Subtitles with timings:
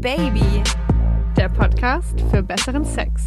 [0.00, 0.62] Baby,
[1.36, 3.26] der Podcast für besseren Sex.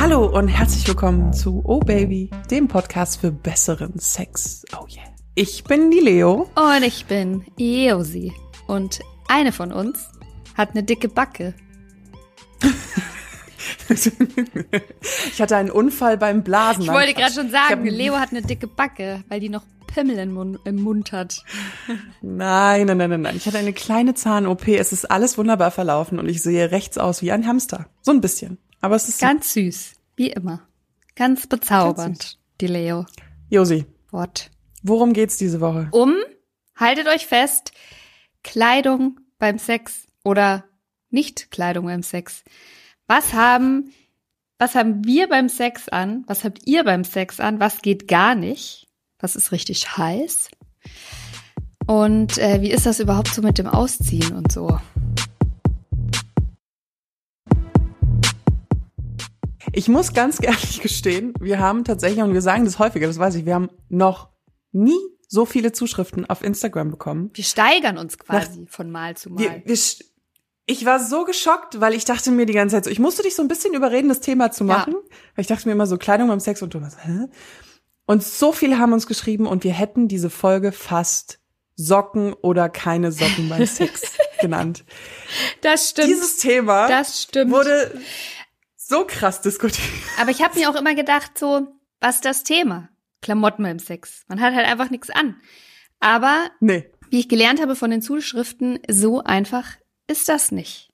[0.00, 4.64] Hallo und herzlich willkommen zu Oh Baby, dem Podcast für besseren Sex.
[4.76, 5.04] Oh yeah.
[5.36, 6.50] Ich bin die Leo.
[6.56, 8.32] Und ich bin Josi.
[8.66, 8.98] Und
[9.28, 10.08] eine von uns
[10.56, 11.54] hat eine dicke Backe.
[13.88, 16.82] ich hatte einen Unfall beim Blasen.
[16.82, 19.62] Ich wollte gerade schon sagen, Leo hat eine dicke Backe, weil die noch
[19.94, 21.44] Pimmel im Mund, im Mund hat.
[22.22, 23.36] Nein, nein, nein, nein, nein.
[23.36, 24.68] Ich hatte eine kleine Zahn-OP.
[24.68, 27.86] Es ist alles wunderbar verlaufen und ich sehe rechts aus wie ein Hamster.
[28.00, 28.58] So ein bisschen.
[28.80, 30.66] Aber es ist ganz süß, wie immer.
[31.14, 33.06] Ganz bezaubernd, ganz die Leo.
[33.50, 33.84] Josi.
[34.10, 34.50] What?
[34.82, 35.88] Worum geht's diese Woche?
[35.92, 36.14] Um,
[36.74, 37.72] haltet euch fest,
[38.42, 40.64] Kleidung beim Sex oder
[41.10, 42.42] nicht Kleidung beim Sex.
[43.06, 43.92] Was haben,
[44.58, 46.24] was haben wir beim Sex an?
[46.26, 47.60] Was habt ihr beim Sex an?
[47.60, 48.88] Was geht gar nicht?
[49.22, 50.48] Was ist richtig heiß?
[51.86, 54.80] Und äh, wie ist das überhaupt so mit dem Ausziehen und so?
[59.72, 63.36] Ich muss ganz ehrlich gestehen, wir haben tatsächlich, und wir sagen das häufiger, das weiß
[63.36, 64.28] ich, wir haben noch
[64.72, 64.98] nie
[65.28, 67.30] so viele Zuschriften auf Instagram bekommen.
[67.34, 69.38] Wir steigern uns quasi Nach, von Mal zu Mal.
[69.38, 69.78] Wir, wir,
[70.66, 73.36] ich war so geschockt, weil ich dachte mir die ganze Zeit so, ich musste dich
[73.36, 74.94] so ein bisschen überreden, das Thema zu machen.
[74.94, 75.16] Ja.
[75.36, 77.28] Weil ich dachte mir immer so, Kleidung beim Sex und du was, hä?
[78.06, 81.38] Und so viele haben uns geschrieben und wir hätten diese Folge fast
[81.76, 84.84] Socken oder keine Socken beim Sex genannt.
[85.60, 86.08] Das stimmt.
[86.08, 87.52] Dieses Thema das stimmt.
[87.52, 88.00] wurde
[88.76, 89.88] so krass diskutiert.
[90.20, 91.68] Aber ich habe mir auch immer gedacht, so,
[92.00, 92.88] was ist das Thema?
[93.22, 94.24] Klamotten beim Sex.
[94.26, 95.36] Man hat halt einfach nichts an.
[96.00, 96.90] Aber nee.
[97.10, 99.76] wie ich gelernt habe von den Zuschriften, so einfach
[100.08, 100.90] ist das nicht.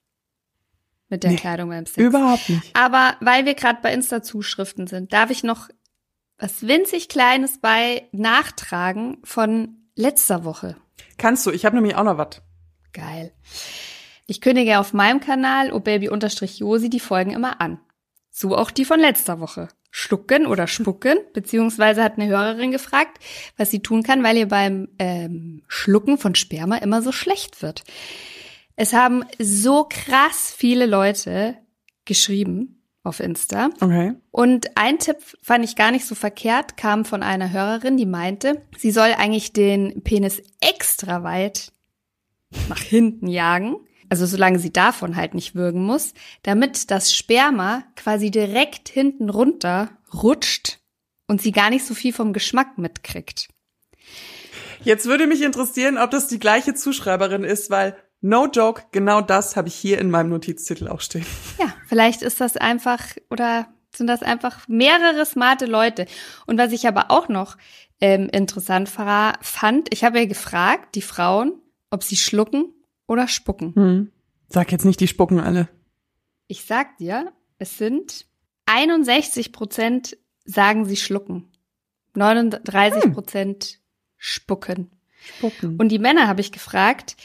[1.08, 1.96] Mit der nee, Kleidung beim Sex.
[1.96, 2.76] Überhaupt nicht.
[2.76, 5.70] Aber weil wir gerade bei Insta-Zuschriften sind, darf ich noch
[6.38, 10.76] was winzig Kleines bei nachtragen von letzter Woche.
[11.16, 12.40] Kannst du, ich habe nämlich auch noch was.
[12.92, 13.32] Geil.
[14.26, 17.80] Ich kündige auf meinem Kanal obaby-josi die Folgen immer an.
[18.30, 19.68] So auch die von letzter Woche.
[19.90, 23.18] Schlucken oder spucken, beziehungsweise hat eine Hörerin gefragt,
[23.56, 27.84] was sie tun kann, weil ihr beim ähm, Schlucken von Sperma immer so schlecht wird.
[28.76, 31.56] Es haben so krass viele Leute
[32.04, 33.70] geschrieben, auf Insta.
[33.80, 34.14] Okay.
[34.30, 38.62] Und ein Tipp fand ich gar nicht so verkehrt, kam von einer Hörerin, die meinte,
[38.76, 41.72] sie soll eigentlich den Penis extra weit
[42.68, 43.76] nach hinten jagen.
[44.10, 49.90] Also solange sie davon halt nicht würgen muss, damit das Sperma quasi direkt hinten runter
[50.14, 50.78] rutscht
[51.26, 53.48] und sie gar nicht so viel vom Geschmack mitkriegt.
[54.82, 59.54] Jetzt würde mich interessieren, ob das die gleiche Zuschreiberin ist, weil No joke, genau das
[59.54, 61.26] habe ich hier in meinem Notiztitel auch stehen.
[61.58, 66.06] Ja, vielleicht ist das einfach oder sind das einfach mehrere smarte Leute.
[66.46, 67.56] Und was ich aber auch noch
[68.00, 71.52] ähm, interessant fand, ich habe ja gefragt, die Frauen,
[71.90, 72.66] ob sie schlucken
[73.06, 73.74] oder spucken.
[73.74, 74.12] Hm.
[74.48, 75.68] Sag jetzt nicht, die spucken alle.
[76.46, 78.26] Ich sag dir, es sind
[78.66, 81.50] 61 Prozent sagen sie schlucken.
[82.14, 83.78] 39 Prozent hm.
[84.16, 84.90] spucken.
[85.20, 85.76] Spucken.
[85.78, 87.16] Und die Männer habe ich gefragt,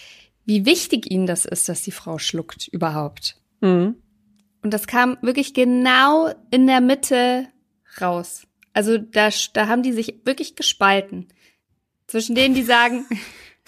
[0.45, 3.37] wie wichtig ihnen das ist, dass die Frau schluckt überhaupt.
[3.61, 3.95] Mhm.
[4.63, 7.47] Und das kam wirklich genau in der Mitte
[8.01, 8.47] raus.
[8.73, 11.27] Also da, da haben die sich wirklich gespalten.
[12.07, 13.05] Zwischen denen, die sagen,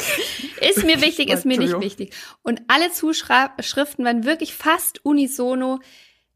[0.62, 2.16] ist mir wichtig, ist mir nicht wichtig.
[2.42, 5.80] Und alle Zuschriften waren wirklich fast unisono.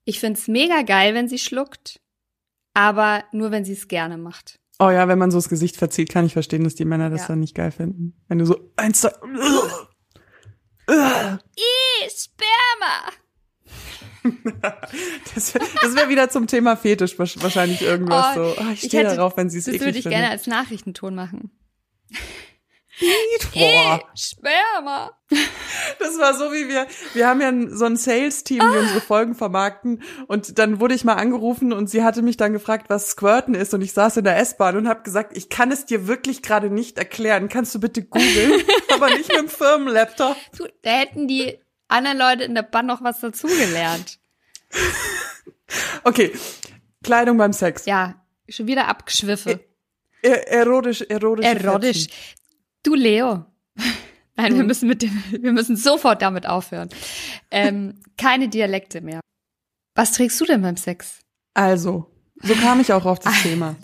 [0.03, 2.01] Ich find's mega geil, wenn sie schluckt,
[2.73, 4.59] aber nur, wenn sie es gerne macht.
[4.79, 7.21] Oh ja, wenn man so das Gesicht verzieht, kann ich verstehen, dass die Männer das
[7.21, 7.27] ja.
[7.27, 8.21] dann nicht geil finden.
[8.27, 9.11] Wenn du so eins, zwei!
[15.33, 18.55] Das wäre wär wieder zum Thema Fetisch wahrscheinlich irgendwas oh, so.
[18.59, 21.51] Oh, ich stehe darauf, wenn sie es eklig Das würde ich gerne als Nachrichtenton machen.
[23.53, 24.01] Boah.
[24.15, 25.11] Sperma.
[25.99, 28.79] Das war so wie wir, wir haben ja so ein Sales-Team, die ah.
[28.79, 32.89] unsere Folgen vermarkten und dann wurde ich mal angerufen und sie hatte mich dann gefragt,
[32.89, 35.85] was Squirten ist und ich saß in der S-Bahn und habe gesagt, ich kann es
[35.85, 37.47] dir wirklich gerade nicht erklären.
[37.47, 38.63] Kannst du bitte googeln?
[38.93, 40.35] Aber nicht mit dem Firmenlaptop.
[40.81, 41.57] Da hätten die
[41.89, 44.19] anderen Leute in der Bahn noch was dazugelernt.
[46.03, 46.31] okay,
[47.03, 47.85] Kleidung beim Sex.
[47.85, 48.15] Ja,
[48.47, 49.59] schon wieder abgeschwiffe.
[50.21, 51.45] Er erotisch, erotisch.
[51.45, 52.07] Erotisch.
[52.83, 53.45] Du Leo.
[54.35, 54.57] Nein, mhm.
[54.57, 56.89] wir müssen mit dem, wir müssen sofort damit aufhören.
[57.51, 59.19] Ähm, keine Dialekte mehr.
[59.95, 61.19] Was trägst du denn beim Sex?
[61.53, 62.09] Also,
[62.41, 63.75] so kam ich auch auf das Thema.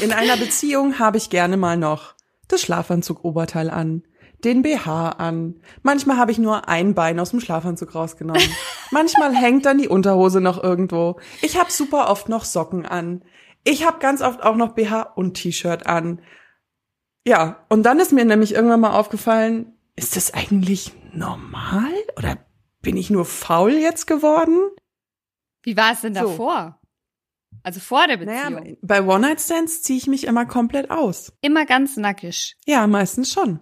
[0.00, 2.14] In einer Beziehung habe ich gerne mal noch
[2.48, 4.02] das Schlafanzug-Oberteil an,
[4.44, 5.60] den BH an.
[5.82, 8.42] Manchmal habe ich nur ein Bein aus dem Schlafanzug rausgenommen.
[8.90, 11.18] Manchmal hängt dann die Unterhose noch irgendwo.
[11.42, 13.24] Ich habe super oft noch Socken an.
[13.64, 16.20] Ich habe ganz oft auch noch BH und T-Shirt an.
[17.26, 21.92] Ja, und dann ist mir nämlich irgendwann mal aufgefallen, ist das eigentlich normal?
[22.18, 22.38] Oder
[22.82, 24.58] bin ich nur faul jetzt geworden?
[25.62, 26.78] Wie war es denn davor?
[26.80, 26.84] So.
[27.62, 28.54] Also vor der Beziehung?
[28.54, 31.32] Naja, bei One-Night-Stands ziehe ich mich immer komplett aus.
[31.40, 32.56] Immer ganz nackig?
[32.66, 33.60] Ja, meistens schon.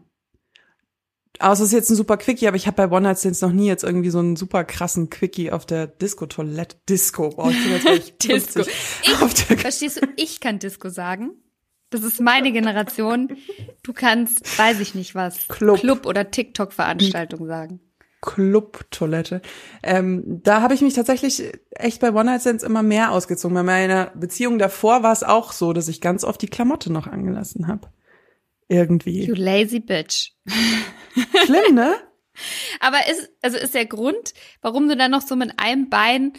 [1.39, 3.85] Außer es ist jetzt ein super Quickie, aber ich habe bei One-Night-Stands noch nie jetzt
[3.85, 6.77] irgendwie so einen super krassen Quickie auf der Disco-Toilette.
[6.89, 8.61] Disco, boah, ich bin jetzt Disco.
[9.03, 11.33] Ich, verstehst du, ich kann Disco sagen.
[11.91, 13.37] Das ist meine Generation.
[13.83, 17.81] Du kannst, weiß ich nicht was, Club, Club oder TikTok-Veranstaltung sagen.
[18.23, 19.43] Club-Toilette.
[19.83, 23.55] Ähm, da habe ich mich tatsächlich echt bei One Night Stands immer mehr ausgezogen.
[23.55, 27.09] Bei meiner Beziehung davor war es auch so, dass ich ganz oft die Klamotte noch
[27.09, 27.89] angelassen habe.
[28.69, 29.25] Irgendwie.
[29.25, 30.33] You lazy bitch.
[31.45, 31.97] Schlimm, ne?
[32.81, 36.33] Aber ist, also ist der Grund, warum du dann noch so mit einem Bein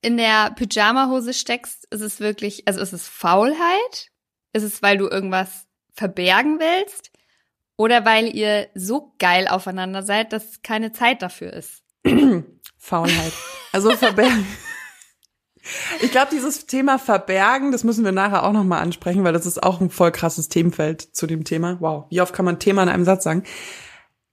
[0.00, 4.10] in der Pyjama-Hose steckst, ist es wirklich, also ist es Faulheit?
[4.52, 7.10] Ist es, weil du irgendwas verbergen willst?
[7.76, 11.82] Oder weil ihr so geil aufeinander seid, dass keine Zeit dafür ist?
[12.78, 13.32] Faulheit.
[13.72, 14.46] Also verbergen.
[16.00, 19.62] Ich glaube, dieses Thema Verbergen, das müssen wir nachher auch nochmal ansprechen, weil das ist
[19.62, 21.76] auch ein voll krasses Themenfeld zu dem Thema.
[21.80, 23.44] Wow, wie oft kann man Thema in einem Satz sagen?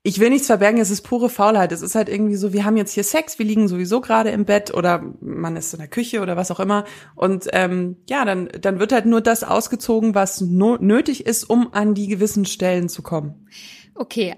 [0.08, 1.72] ich will nichts verbergen, es ist pure Faulheit.
[1.72, 4.46] Es ist halt irgendwie so, wir haben jetzt hier Sex, wir liegen sowieso gerade im
[4.46, 6.86] Bett oder man ist in der Küche oder was auch immer.
[7.16, 11.74] Und ähm, ja, dann, dann wird halt nur das ausgezogen, was no nötig ist, um
[11.74, 13.48] an die gewissen Stellen zu kommen.
[13.96, 14.36] Okay,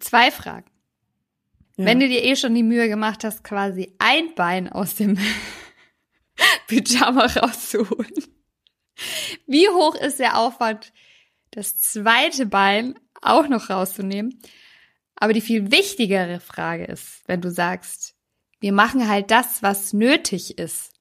[0.00, 0.70] zwei Fragen.
[1.76, 1.84] Ja.
[1.84, 5.18] Wenn du dir eh schon die Mühe gemacht hast, quasi ein Bein aus dem
[6.66, 8.24] Pyjama rauszuholen,
[9.46, 10.92] wie hoch ist der Aufwand,
[11.50, 14.40] das zweite Bein auch noch rauszunehmen?
[15.16, 18.14] Aber die viel wichtigere Frage ist, wenn du sagst,
[18.60, 20.92] wir machen halt das, was nötig ist.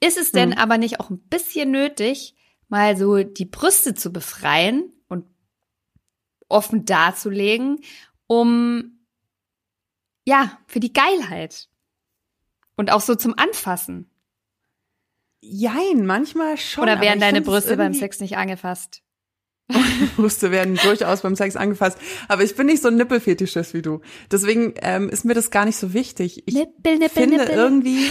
[0.00, 0.58] Ist es denn hm.
[0.58, 2.34] aber nicht auch ein bisschen nötig,
[2.68, 5.26] mal so die Brüste zu befreien und
[6.48, 7.80] offen darzulegen,
[8.26, 9.06] um,
[10.24, 11.68] ja, für die Geilheit.
[12.76, 14.10] Und auch so zum Anfassen.
[15.48, 16.82] Jein, manchmal schon.
[16.82, 19.02] Oder werden deine Brüste beim Sex nicht angefasst?
[20.16, 21.98] Brüste werden durchaus beim Sex angefasst.
[22.28, 24.00] Aber ich bin nicht so ein Nippelfetischist wie du.
[24.30, 26.42] Deswegen ähm, ist mir das gar nicht so wichtig.
[26.46, 27.54] Ich Nippel, Nippel, finde Nippel.
[27.54, 28.10] irgendwie,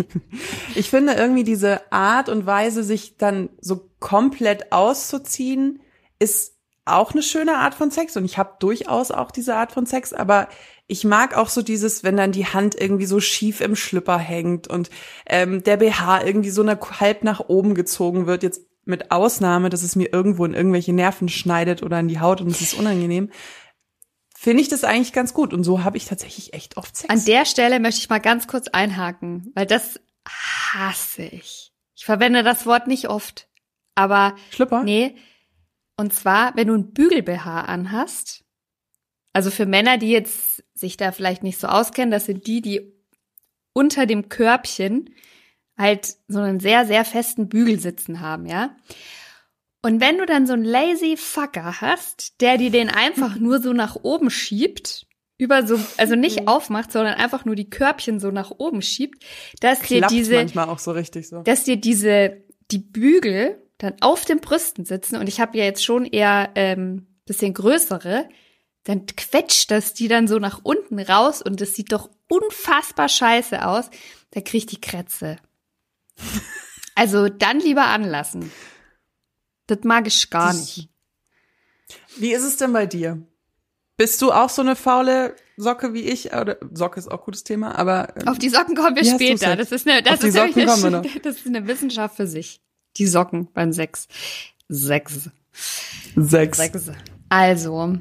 [0.74, 5.80] ich finde irgendwie diese Art und Weise, sich dann so komplett auszuziehen,
[6.18, 6.51] ist
[6.84, 8.16] auch eine schöne Art von Sex.
[8.16, 10.48] Und ich habe durchaus auch diese Art von Sex, aber
[10.86, 14.68] ich mag auch so dieses, wenn dann die Hand irgendwie so schief im Schlüpper hängt
[14.68, 14.90] und
[15.26, 18.42] ähm, der BH irgendwie so eine, halb nach oben gezogen wird.
[18.42, 22.40] Jetzt mit Ausnahme, dass es mir irgendwo in irgendwelche Nerven schneidet oder in die Haut
[22.40, 23.30] und es ist unangenehm,
[24.36, 25.54] finde ich das eigentlich ganz gut.
[25.54, 27.08] Und so habe ich tatsächlich echt oft Sex.
[27.08, 31.72] An der Stelle möchte ich mal ganz kurz einhaken, weil das hasse ich.
[31.94, 33.48] Ich verwende das Wort nicht oft,
[33.94, 34.82] aber Schlüpper?
[34.82, 35.14] Nee.
[35.96, 38.44] Und zwar, wenn du ein Bügel-BH anhast,
[39.32, 42.92] also für Männer, die jetzt sich da vielleicht nicht so auskennen, das sind die, die
[43.72, 45.14] unter dem Körbchen
[45.78, 48.76] halt so einen sehr, sehr festen Bügel sitzen haben, ja.
[49.84, 53.72] Und wenn du dann so einen lazy Fucker hast, der dir den einfach nur so
[53.72, 55.06] nach oben schiebt,
[55.38, 59.24] über so, also nicht aufmacht, sondern einfach nur die Körbchen so nach oben schiebt,
[59.60, 61.42] dass Klappt dir diese, manchmal auch so richtig so.
[61.42, 65.84] dass dir diese, die Bügel dann auf den Brüsten sitzen und ich habe ja jetzt
[65.84, 68.28] schon eher ähm, bisschen größere,
[68.84, 73.66] dann quetscht das die dann so nach unten raus und das sieht doch unfassbar scheiße
[73.66, 73.90] aus.
[74.30, 75.36] Da krieg ich die Krätze.
[76.94, 78.52] Also dann lieber anlassen.
[79.66, 80.90] Das mag ich gar nicht.
[82.18, 83.22] Wie ist es denn bei dir?
[83.96, 86.34] Bist du auch so eine faule Socke wie ich?
[86.34, 89.56] Oder Socke ist auch ein gutes Thema, aber ähm, auf die Socken kommen wir später.
[89.56, 92.60] Das ist eine, das ist eine, das ist eine Wissenschaft für sich.
[92.96, 94.08] Die Socken beim Sex.
[94.68, 95.30] Sechs.
[96.16, 96.58] Sechs.
[96.58, 96.90] Sechs.
[97.28, 97.98] Also.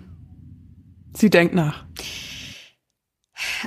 [1.16, 1.86] Sie denkt nach.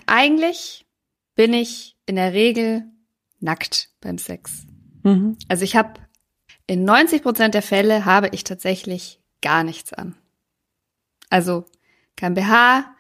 [0.07, 0.87] Eigentlich
[1.35, 2.85] bin ich in der Regel
[3.41, 4.67] nackt beim Sex.
[5.03, 5.37] Mhm.
[5.49, 6.01] Also ich habe
[6.67, 10.15] in 90 Prozent der Fälle habe ich tatsächlich gar nichts an.
[11.29, 11.67] Also
[12.17, 12.95] kein BH,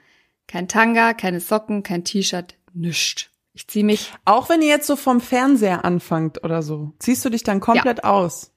[0.46, 3.30] kein Tanga, keine Socken, kein T-Shirt, nichts.
[3.54, 4.12] Ich zieh mich.
[4.24, 7.98] Auch wenn ihr jetzt so vom Fernseher anfangt oder so, ziehst du dich dann komplett
[7.98, 8.04] ja.
[8.04, 8.52] aus?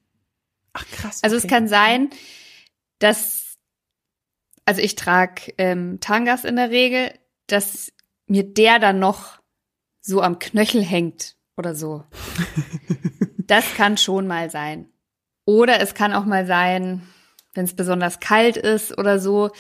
[0.73, 1.17] Ach krass.
[1.17, 1.23] Okay.
[1.23, 2.09] Also es kann sein,
[2.99, 3.57] dass,
[4.65, 7.13] also ich trage ähm, Tangas in der Regel,
[7.45, 7.93] dass
[8.25, 9.39] mir der dann noch
[10.01, 12.03] so am Knöchel hängt oder so.
[13.47, 14.89] Das kann schon mal sein.
[15.45, 17.07] Oder es kann auch mal sein,
[17.53, 19.51] wenn es besonders kalt ist oder so,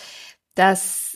[0.55, 1.06] dass,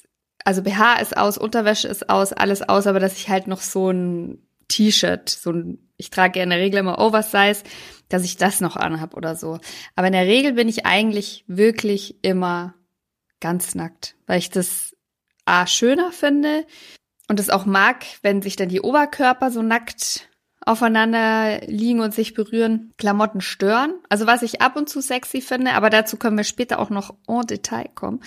[0.45, 3.91] also BH ist aus, Unterwäsche ist aus, alles aus, aber dass ich halt noch so
[3.91, 7.63] ein T-Shirt, so ein, ich trage ja in der Regel immer Oversize,
[8.09, 9.59] dass ich das noch anhab oder so.
[9.95, 12.73] Aber in der Regel bin ich eigentlich wirklich immer
[13.39, 14.95] ganz nackt, weil ich das
[15.45, 16.65] A schöner finde
[17.27, 20.29] und es auch mag, wenn sich dann die Oberkörper so nackt
[20.63, 23.95] aufeinander liegen und sich berühren, Klamotten stören.
[24.09, 27.15] Also was ich ab und zu sexy finde, aber dazu können wir später auch noch
[27.27, 28.21] en Detail kommen.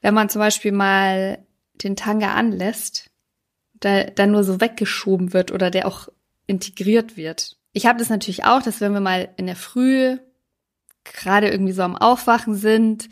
[0.00, 1.44] Wenn man zum Beispiel mal
[1.82, 3.10] den Tanga anlässt,
[3.74, 6.08] der dann nur so weggeschoben wird oder der auch
[6.46, 7.56] integriert wird.
[7.72, 10.18] Ich habe das natürlich auch, dass wenn wir mal in der Früh
[11.04, 13.08] gerade irgendwie so am Aufwachen sind,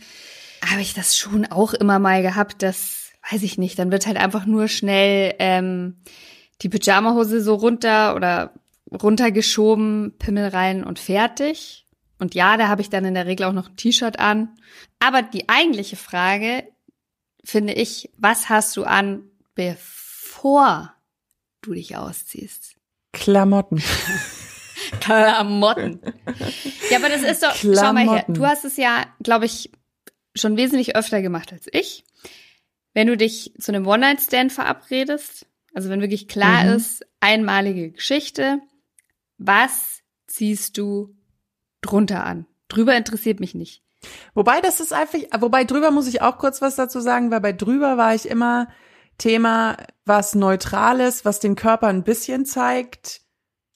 [0.65, 4.17] habe ich das schon auch immer mal gehabt, dass, weiß ich nicht, dann wird halt
[4.17, 5.97] einfach nur schnell ähm,
[6.63, 8.55] die Pyjamahose so runter oder
[8.91, 11.87] runtergeschoben, Pimmel rein und fertig.
[12.19, 14.51] Und ja, da habe ich dann in der Regel auch noch ein T-Shirt an.
[15.01, 16.65] Aber die eigentliche Frage
[17.45, 20.95] finde ich, was hast du an, bevor
[21.61, 22.77] du dich ausziehst?
[23.13, 23.83] Klamotten.
[25.01, 26.01] Klamotten.
[26.91, 27.77] Ja, aber das ist doch, Klamotten.
[27.79, 29.71] schau mal her, du hast es ja, glaube ich,
[30.35, 32.05] schon wesentlich öfter gemacht als ich.
[32.95, 36.77] Wenn du dich zu einem One-Night-Stand verabredest, also wenn wirklich klar mhm.
[36.77, 38.61] ist, einmalige Geschichte,
[39.39, 41.15] was ziehst du
[41.81, 42.47] drunter an?
[42.69, 43.83] Drüber interessiert mich nicht.
[44.35, 47.53] Wobei das ist einfach, wobei drüber muss ich auch kurz was dazu sagen, weil bei
[47.53, 48.69] drüber war ich immer
[49.19, 53.21] Thema was Neutrales, was den Körper ein bisschen zeigt.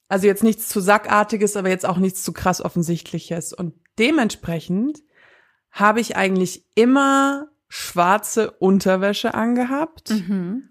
[0.09, 3.52] Also jetzt nichts zu Sackartiges, aber jetzt auch nichts zu krass Offensichtliches.
[3.52, 5.02] Und dementsprechend
[5.71, 10.11] habe ich eigentlich immer schwarze Unterwäsche angehabt.
[10.11, 10.71] Mhm.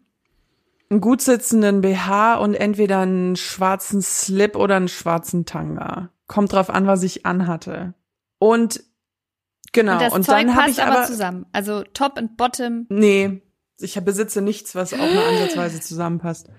[0.90, 6.10] Einen gut sitzenden BH und entweder einen schwarzen Slip oder einen schwarzen Tanga.
[6.28, 7.94] Kommt drauf an, was ich anhatte.
[8.40, 8.84] Und
[9.76, 11.46] genau, und, das und Zeug dann habe ich aber zusammen.
[11.52, 12.88] Also Top und Bottom.
[12.90, 13.42] Nee,
[13.80, 16.50] ich besitze nichts, was auch nur ansatzweise zusammenpasst.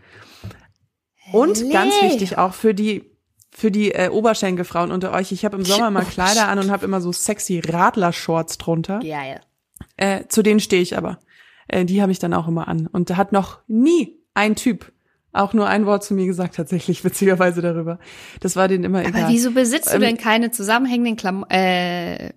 [1.32, 1.72] Und Lee.
[1.72, 3.10] ganz wichtig auch für die
[3.50, 5.32] für die äh, Oberschenkelfrauen unter euch.
[5.32, 9.00] Ich habe im Sommer mal Kleider an und habe immer so sexy Radler-Shorts drunter.
[9.00, 9.40] Geil.
[9.96, 11.18] Äh, zu denen stehe ich aber.
[11.66, 12.86] Äh, die habe ich dann auch immer an.
[12.86, 14.92] Und da hat noch nie ein Typ
[15.32, 17.98] auch nur ein Wort zu mir gesagt, tatsächlich, witzigerweise darüber.
[18.40, 19.22] Das war denen immer egal.
[19.22, 22.32] Aber wieso besitzt du ähm, denn keine zusammenhängenden Klam äh,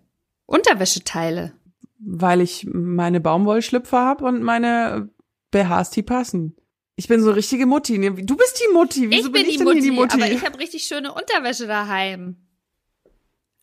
[0.49, 1.53] Unterwäscheteile?
[1.99, 5.09] Weil ich meine Baumwollschlüpfer habe und meine
[5.51, 6.55] BHs, die passen.
[6.95, 7.97] Ich bin so richtige Mutti.
[8.25, 9.09] Du bist die Mutti.
[9.09, 10.21] Wieso ich bin, bin ich die, Mutti, die Mutti?
[10.21, 12.35] Aber ich habe richtig schöne Unterwäsche daheim.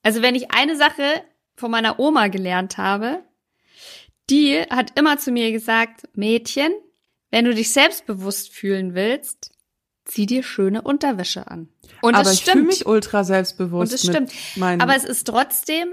[0.03, 1.23] Also wenn ich eine Sache
[1.57, 3.23] von meiner Oma gelernt habe,
[4.31, 6.73] die hat immer zu mir gesagt, Mädchen,
[7.31, 9.53] wenn du dich selbstbewusst fühlen willst,
[10.05, 11.69] zieh dir schöne Unterwäsche an.
[12.01, 12.47] Und Aber es stimmt.
[12.47, 13.93] ich fühle mich ultra selbstbewusst.
[13.93, 14.33] Und es stimmt.
[14.81, 15.89] Aber es ist trotzdem,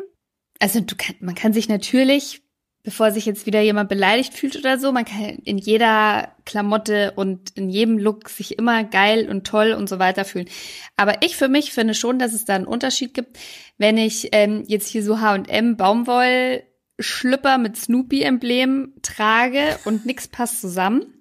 [0.63, 2.41] also du kann, man kann sich natürlich
[2.84, 4.91] bevor sich jetzt wieder jemand beleidigt fühlt oder so.
[4.91, 9.88] Man kann in jeder Klamotte und in jedem Look sich immer geil und toll und
[9.88, 10.50] so weiter fühlen.
[10.98, 13.39] Aber ich für mich finde schon, dass es da einen Unterschied gibt,
[13.77, 21.12] wenn ich ähm, jetzt hier so H&M Baumwollschlüpper mit Snoopy-Emblem trage und nix passt zusammen.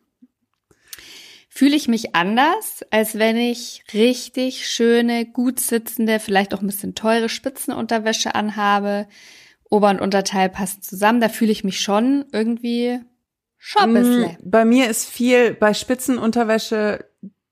[1.55, 6.95] Fühle ich mich anders, als wenn ich richtig schöne, gut sitzende, vielleicht auch ein bisschen
[6.95, 9.07] teure Spitzenunterwäsche anhabe,
[9.69, 11.21] Ober- und Unterteil passen zusammen.
[11.21, 13.01] Da fühle ich mich schon irgendwie
[13.59, 14.33] schon ein bisschen.
[14.33, 17.05] Mm, bei mir ist viel bei Spitzenunterwäsche,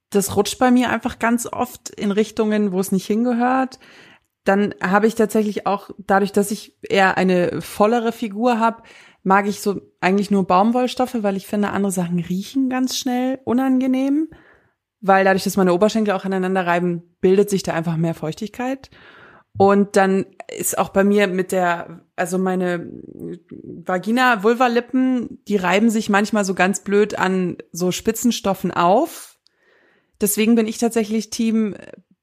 [0.09, 3.79] das rutscht bei mir einfach ganz oft in Richtungen, wo es nicht hingehört.
[4.45, 8.83] Dann habe ich tatsächlich auch, dadurch, dass ich eher eine vollere Figur habe,
[9.23, 14.29] mag ich so eigentlich nur Baumwollstoffe, weil ich finde, andere Sachen riechen ganz schnell unangenehm.
[15.03, 18.91] Weil dadurch, dass meine Oberschenkel auch aneinander reiben, bildet sich da einfach mehr Feuchtigkeit.
[19.57, 22.91] Und dann ist auch bei mir mit der, also meine
[23.51, 29.39] Vagina, Vulva-Lippen, die reiben sich manchmal so ganz blöd an so Spitzenstoffen auf.
[30.21, 31.75] Deswegen bin ich tatsächlich Team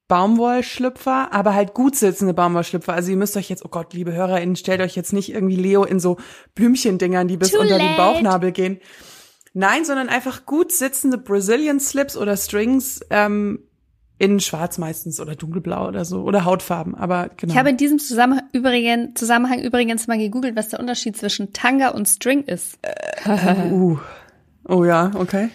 [0.08, 2.94] Baumwollschlüpfer, aber halt gut sitzende Baumwollschlüpfer.
[2.94, 5.84] Also ihr müsst euch jetzt, oh Gott, liebe HörerInnen, stellt euch jetzt nicht irgendwie Leo
[5.84, 6.16] in so
[6.54, 7.90] Blümchendingern, die bis Too unter late.
[7.90, 8.80] den Bauchnabel gehen.
[9.52, 13.60] Nein, sondern einfach gut sitzende Brazilian Slips oder Strings, ähm,
[14.18, 17.52] in schwarz meistens oder dunkelblau oder so oder Hautfarben, aber genau.
[17.52, 21.90] Ich habe in diesem Zusammenhang, übrigens, Zusammenhang übrigens mal gegoogelt, was der Unterschied zwischen Tanga
[21.90, 22.78] und String ist.
[22.82, 23.98] Äh, uh.
[24.64, 25.50] Oh ja, okay.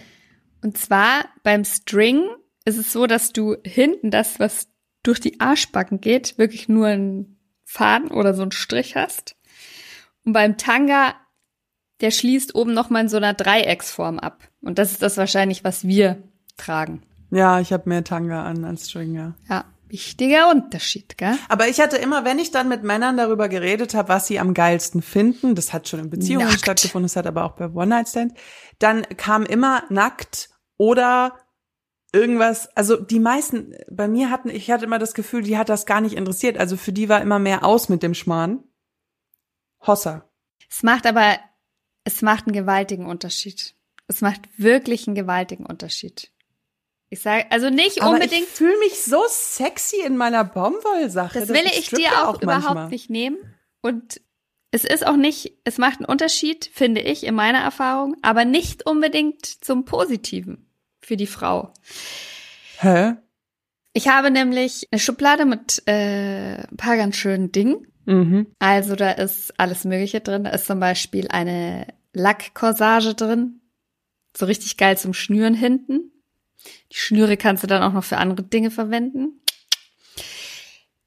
[0.62, 2.24] Und zwar beim String
[2.64, 4.68] ist es so, dass du hinten das, was
[5.02, 9.36] durch die Arschbacken geht, wirklich nur einen Faden oder so einen Strich hast.
[10.24, 11.14] Und beim Tanga,
[12.00, 14.48] der schließt oben noch mal in so einer Dreiecksform ab.
[14.62, 16.22] Und das ist das wahrscheinlich, was wir
[16.56, 17.02] tragen.
[17.30, 19.34] Ja, ich habe mehr Tanga an als String, ja.
[19.48, 21.36] Ja, wichtiger Unterschied, gell?
[21.48, 24.54] Aber ich hatte immer, wenn ich dann mit Männern darüber geredet habe, was sie am
[24.54, 26.60] geilsten finden, das hat schon in Beziehungen nackt.
[26.60, 28.34] stattgefunden, das hat aber auch bei One Night Stand,
[28.78, 31.34] dann kam immer nackt oder
[32.14, 35.84] irgendwas, also die meisten, bei mir hatten, ich hatte immer das Gefühl, die hat das
[35.84, 36.56] gar nicht interessiert.
[36.56, 38.64] Also für die war immer mehr aus mit dem Schmarrn.
[39.86, 40.30] Hossa.
[40.70, 41.38] Es macht aber
[42.04, 43.74] es macht einen gewaltigen Unterschied.
[44.06, 46.30] Es macht wirklich einen gewaltigen Unterschied.
[47.08, 48.44] Ich sage, also nicht Aber unbedingt.
[48.44, 51.40] ich fühle mich so sexy in meiner Baumwollsache.
[51.40, 52.88] Das will ich dir ja auch, überhaupt manchmal.
[52.88, 53.38] nicht nehmen.
[53.80, 54.20] Und
[54.70, 58.86] es ist auch nicht, es macht einen Unterschied, finde ich, in meiner Erfahrung, aber nicht
[58.86, 60.63] unbedingt zum Positiven
[61.04, 61.72] für die Frau.
[62.78, 63.14] Hä?
[63.92, 67.86] Ich habe nämlich eine Schublade mit äh, ein paar ganz schönen Dingen.
[68.06, 68.48] Mhm.
[68.58, 70.44] Also da ist alles Mögliche drin.
[70.44, 73.60] Da ist zum Beispiel eine Lackkorsage drin.
[74.36, 76.10] So richtig geil zum Schnüren hinten.
[76.92, 79.40] Die Schnüre kannst du dann auch noch für andere Dinge verwenden.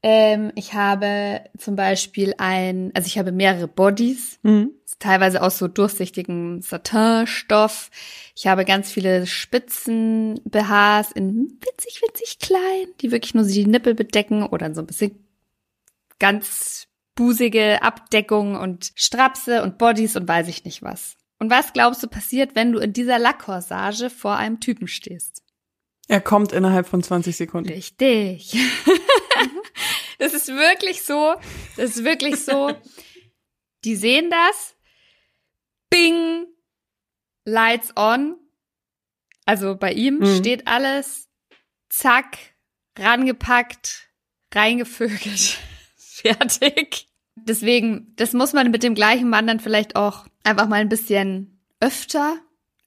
[0.02, 4.70] Ähm, ich habe zum Beispiel ein, also ich habe mehrere Bodies, Mhm.
[5.00, 7.90] teilweise aus so durchsichtigem Satinstoff.
[8.36, 13.94] Ich habe ganz viele Spitzen-BHs in winzig, winzig klein, die wirklich nur so die Nippel
[13.94, 15.24] bedecken oder so ein bisschen
[16.18, 21.16] ganz busige Abdeckung und Strapse und Bodies und weiß ich nicht was.
[21.40, 25.42] Und was glaubst du passiert, wenn du in dieser Lackkorsage vor einem Typen stehst?
[26.08, 27.68] Er kommt innerhalb von 20 Sekunden.
[27.70, 28.56] Richtig.
[30.18, 31.34] das ist wirklich so.
[31.76, 32.74] Das ist wirklich so.
[33.84, 34.74] Die sehen das.
[35.90, 36.46] Bing.
[37.44, 38.36] Lights on.
[39.46, 40.36] Also bei ihm Mhm.
[40.38, 41.28] steht alles.
[41.88, 42.38] Zack.
[42.98, 44.08] Rangepackt.
[44.54, 45.58] Reingevögelt.
[45.96, 47.06] Fertig.
[47.36, 51.62] Deswegen, das muss man mit dem gleichen Mann dann vielleicht auch einfach mal ein bisschen
[51.80, 52.36] öfter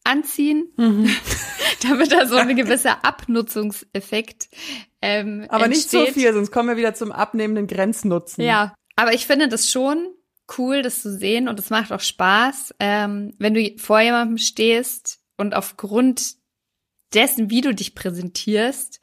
[0.04, 1.06] anziehen, Mhm.
[1.90, 4.50] damit da so ein gewisser Abnutzungseffekt
[5.02, 6.16] ähm, Aber nicht so entsteht.
[6.16, 8.44] viel, sonst kommen wir wieder zum abnehmenden Grenznutzen.
[8.44, 10.14] Ja, aber ich finde das schon
[10.58, 15.20] cool, das zu sehen und es macht auch Spaß, ähm, wenn du vor jemandem stehst
[15.38, 16.36] und aufgrund
[17.14, 19.02] dessen, wie du dich präsentierst,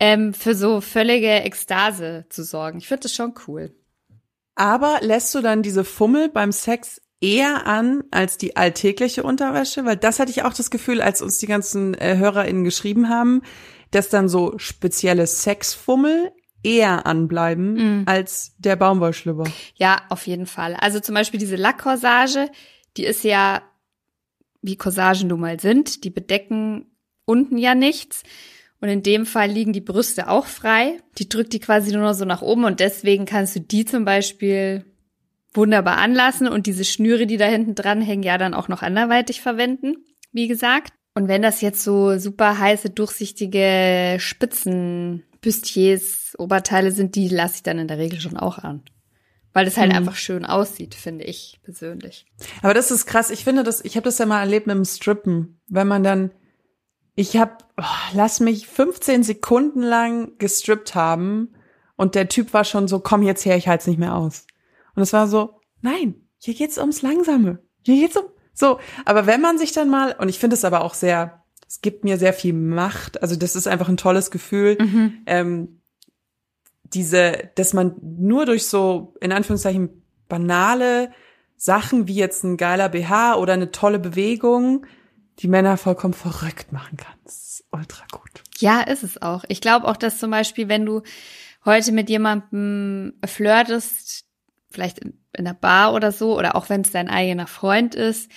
[0.00, 2.78] ähm, für so völlige Ekstase zu sorgen.
[2.78, 3.74] Ich finde das schon cool.
[4.54, 9.84] Aber lässt du dann diese Fummel beim Sex eher an als die alltägliche Unterwäsche?
[9.84, 13.42] Weil das hatte ich auch das Gefühl, als uns die ganzen äh, HörerInnen geschrieben haben,
[13.90, 18.02] dass dann so spezielle Sexfummel eher anbleiben Mhm.
[18.06, 19.44] als der Baumwollschlüpper.
[19.76, 20.74] Ja, auf jeden Fall.
[20.74, 22.50] Also zum Beispiel diese Lackkorsage,
[22.96, 23.62] die ist ja,
[24.60, 26.86] wie Corsagen nun mal sind, die bedecken
[27.24, 28.22] unten ja nichts.
[28.80, 30.98] Und in dem Fall liegen die Brüste auch frei.
[31.18, 34.04] Die drückt die quasi nur noch so nach oben und deswegen kannst du die zum
[34.04, 34.84] Beispiel
[35.58, 39.42] wunderbar anlassen und diese Schnüre, die da hinten dran hängen, ja dann auch noch anderweitig
[39.42, 39.96] verwenden,
[40.32, 40.94] wie gesagt.
[41.14, 47.62] Und wenn das jetzt so super heiße, durchsichtige Spitzen, Bustiers, Oberteile sind, die lasse ich
[47.62, 48.82] dann in der Regel schon auch an.
[49.52, 49.96] Weil das halt Mhm.
[49.98, 52.26] einfach schön aussieht, finde ich persönlich.
[52.62, 53.30] Aber das ist krass.
[53.30, 56.30] Ich finde das, ich habe das ja mal erlebt mit dem Strippen, wenn man dann,
[57.16, 61.54] ich habe, oh, lass mich 15 Sekunden lang gestrippt haben
[61.96, 64.46] und der Typ war schon so, komm jetzt her, ich halte es nicht mehr aus.
[64.98, 67.60] Und es war so, nein, hier geht's ums Langsame.
[67.86, 68.80] Hier geht's um so.
[69.04, 72.02] Aber wenn man sich dann mal, und ich finde es aber auch sehr, es gibt
[72.02, 73.22] mir sehr viel Macht.
[73.22, 74.76] Also das ist einfach ein tolles Gefühl.
[75.26, 75.82] Ähm,
[76.82, 81.12] diese, dass man nur durch so, in Anführungszeichen, banale
[81.56, 84.84] Sachen wie jetzt ein geiler BH oder eine tolle Bewegung,
[85.38, 87.14] die Männer vollkommen verrückt machen kann.
[87.22, 88.42] Das ist ultra gut.
[88.58, 89.44] Ja, ist es auch.
[89.46, 91.02] Ich glaube auch, dass zum Beispiel, wenn du
[91.64, 94.07] heute mit jemandem flirtest,
[94.78, 98.30] vielleicht in, in einer Bar oder so, oder auch wenn es dein eigener Freund ist,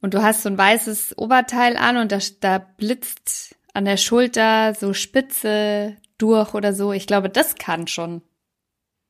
[0.00, 4.74] und du hast so ein weißes Oberteil an und da, da blitzt an der Schulter
[4.74, 6.92] so Spitze durch oder so.
[6.92, 8.22] Ich glaube, das kann schon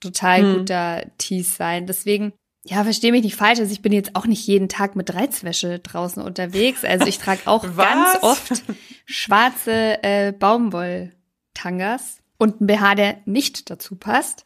[0.00, 0.58] total Hm.
[0.58, 1.86] guter Tease sein.
[1.86, 2.32] Deswegen,
[2.64, 3.60] ja, verstehe mich nicht falsch.
[3.60, 6.84] Also ich bin jetzt auch nicht jeden Tag mit Reizwäsche draußen unterwegs.
[6.84, 8.64] Also ich trage auch ganz oft
[9.04, 14.42] schwarze äh, Baumwolltangas und ein BH, der nicht dazu passt.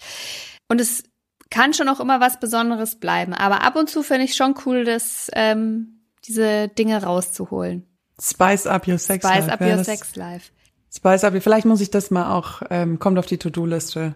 [0.69, 1.05] Und es
[1.51, 3.33] kann schon auch immer was Besonderes bleiben.
[3.35, 7.87] Aber ab und zu finde ich schon cool, das, ähm, diese Dinge rauszuholen.
[8.21, 9.53] Spice up your sex Spice life.
[9.53, 10.51] up ja, your sex life.
[10.95, 14.15] Spice up, vielleicht muss ich das mal auch, ähm, kommt auf die To-Do-Liste.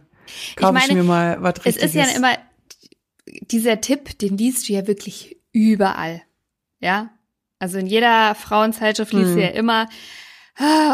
[0.56, 1.94] Kaufe ich, meine, mir mal was Es richtiges.
[1.94, 2.36] ist ja immer,
[3.50, 6.22] dieser Tipp, den liest du ja wirklich überall.
[6.80, 7.10] Ja?
[7.58, 9.40] Also in jeder Frauenzeitschrift liest du Hm.
[9.40, 9.88] ja immer,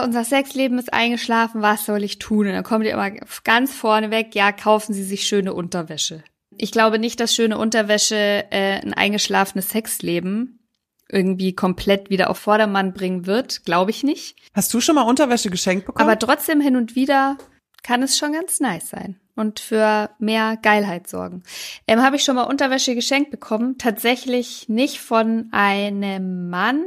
[0.05, 2.47] unser Sexleben ist eingeschlafen, was soll ich tun?
[2.47, 3.11] Und dann kommt ihr immer
[3.45, 6.23] ganz vorne weg, ja, kaufen Sie sich schöne Unterwäsche.
[6.57, 10.61] Ich glaube nicht, dass schöne Unterwäsche äh, ein eingeschlafenes Sexleben
[11.09, 13.65] irgendwie komplett wieder auf Vordermann bringen wird.
[13.65, 14.37] Glaube ich nicht.
[14.55, 16.09] Hast du schon mal Unterwäsche geschenkt bekommen?
[16.09, 17.37] Aber trotzdem hin und wieder
[17.83, 21.43] kann es schon ganz nice sein und für mehr Geilheit sorgen.
[21.87, 23.79] Ähm, Habe ich schon mal Unterwäsche geschenkt bekommen.
[23.79, 26.85] Tatsächlich nicht von einem Mann,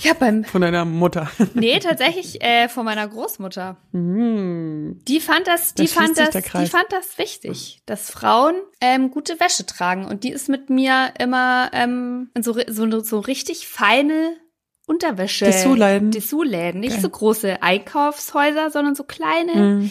[0.00, 0.44] Ja, beim.
[0.44, 1.30] Von deiner Mutter.
[1.54, 3.76] Nee, tatsächlich äh, von meiner Großmutter.
[3.92, 4.98] Mm.
[5.06, 9.38] Die fand das, die Da fand das, die fand das wichtig, dass Frauen ähm, gute
[9.40, 10.06] Wäsche tragen.
[10.06, 14.36] Und die ist mit mir immer ähm, in so, so, so richtig feine
[14.86, 15.44] Unterwäsche.
[15.44, 16.10] Dessous-Läden.
[16.10, 16.80] Dessous-Läden.
[16.80, 17.02] Nicht Geil.
[17.02, 19.90] so große Einkaufshäuser, sondern so kleine Mm.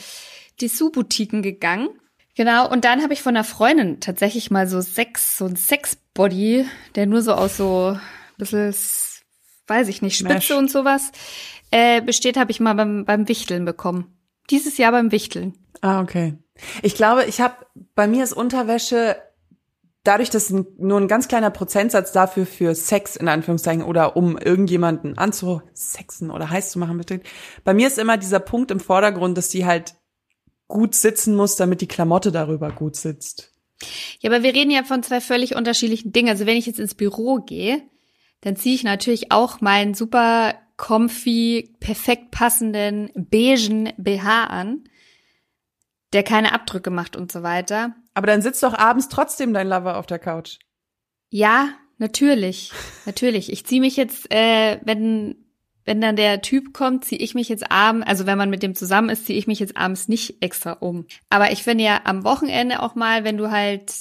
[0.61, 1.89] Dessous-Boutiquen gegangen.
[2.35, 6.65] Genau, und dann habe ich von einer Freundin tatsächlich mal so Sex, so ein Sex-Body,
[6.95, 8.01] der nur so aus so ein
[8.37, 8.73] bisschen,
[9.69, 10.51] weiß ich nicht, Spitze Mesh.
[10.51, 11.11] und sowas
[11.71, 14.17] äh, besteht, habe ich mal beim, beim Wichteln bekommen.
[14.49, 15.53] Dieses Jahr beim Wichteln.
[15.81, 16.37] Ah, okay.
[16.81, 17.55] Ich glaube, ich habe,
[17.95, 19.15] bei mir ist Unterwäsche,
[20.03, 25.17] dadurch, dass nur ein ganz kleiner Prozentsatz dafür für Sex in Anführungszeichen oder um irgendjemanden
[25.17, 27.23] anzusexen oder heiß zu machen betritt.
[27.63, 29.95] Bei mir ist immer dieser Punkt im Vordergrund, dass die halt
[30.67, 33.51] gut sitzen muss, damit die Klamotte darüber gut sitzt.
[34.19, 36.29] Ja, aber wir reden ja von zwei völlig unterschiedlichen Dingen.
[36.29, 37.81] Also wenn ich jetzt ins Büro gehe,
[38.41, 44.85] dann ziehe ich natürlich auch meinen super comfy, perfekt passenden beigen BH an,
[46.13, 47.95] der keine Abdrücke macht und so weiter.
[48.13, 50.57] Aber dann sitzt doch abends trotzdem dein Lover auf der Couch.
[51.29, 52.71] Ja, natürlich,
[53.05, 53.51] natürlich.
[53.51, 55.45] Ich ziehe mich jetzt, äh, wenn
[55.85, 58.75] wenn dann der Typ kommt, ziehe ich mich jetzt abends, also wenn man mit dem
[58.75, 61.07] zusammen ist, ziehe ich mich jetzt abends nicht extra um.
[61.29, 63.91] Aber ich finde ja am Wochenende auch mal, wenn du halt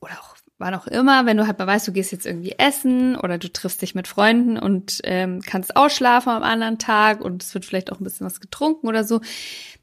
[0.00, 3.16] oder auch wann auch immer, wenn du halt mal weißt, du gehst jetzt irgendwie essen
[3.16, 7.54] oder du triffst dich mit Freunden und ähm, kannst ausschlafen am anderen Tag und es
[7.54, 9.20] wird vielleicht auch ein bisschen was getrunken oder so,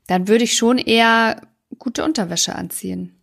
[0.08, 1.42] dann würde ich schon eher
[1.78, 3.18] gute Unterwäsche anziehen.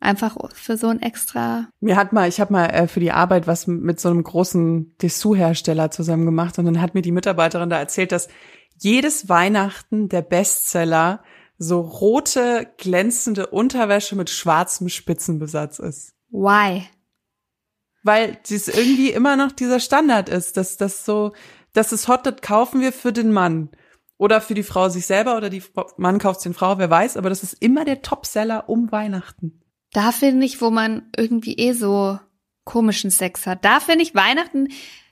[0.00, 3.46] Einfach für so ein extra Mir hat mal, ich habe mal äh, für die Arbeit
[3.46, 7.78] was mit so einem großen Dessous-Hersteller zusammen gemacht und dann hat mir die Mitarbeiterin da
[7.78, 8.28] erzählt, dass
[8.76, 11.22] jedes Weihnachten der Bestseller
[11.56, 16.12] so rote, glänzende Unterwäsche mit schwarzem Spitzenbesatz ist.
[16.30, 16.82] Why?
[18.04, 21.32] Weil es irgendwie immer noch dieser Standard ist, dass das so,
[21.72, 23.70] das ist hot, das kaufen wir für den Mann.
[24.16, 25.62] Oder für die Frau sich selber oder die
[25.96, 29.60] Mann kauft den Frau, wer weiß, aber das ist immer der Topseller um Weihnachten.
[29.92, 32.20] Da finde ich, wo man irgendwie eh so
[32.64, 33.64] komischen Sex hat.
[33.64, 34.68] Da finde ich, Weihnachten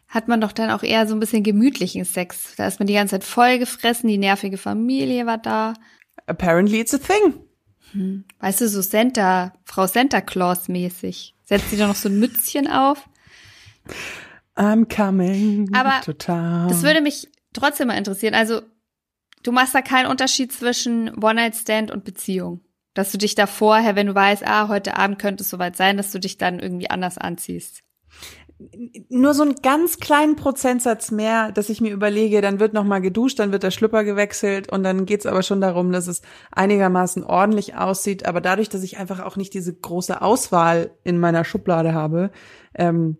[0.06, 2.54] hat man doch dann auch eher so ein bisschen gemütlichen Sex.
[2.56, 5.74] Da ist man die ganze Zeit vollgefressen, die nervige Familie war da.
[6.26, 7.40] Apparently it's a thing.
[8.38, 11.34] Weißt du, so Santa, Frau Santa Claus mäßig.
[11.52, 13.06] Setzt sie da noch so ein Mützchen auf.
[14.56, 15.68] I'm coming.
[15.74, 16.66] Aber total.
[16.68, 18.32] Das würde mich trotzdem mal interessieren.
[18.32, 18.62] Also,
[19.42, 22.62] du machst da keinen Unterschied zwischen One-Night-Stand und Beziehung.
[22.94, 25.98] Dass du dich da vorher, wenn du weißt, ah, heute Abend könnte es soweit sein,
[25.98, 27.82] dass du dich dann irgendwie anders anziehst.
[29.08, 33.00] Nur so einen ganz kleinen Prozentsatz mehr, dass ich mir überlege, dann wird noch mal
[33.00, 37.24] geduscht, dann wird der Schlüpper gewechselt und dann geht's aber schon darum, dass es einigermaßen
[37.24, 38.26] ordentlich aussieht.
[38.26, 42.30] Aber dadurch, dass ich einfach auch nicht diese große Auswahl in meiner Schublade habe,
[42.74, 43.18] ähm,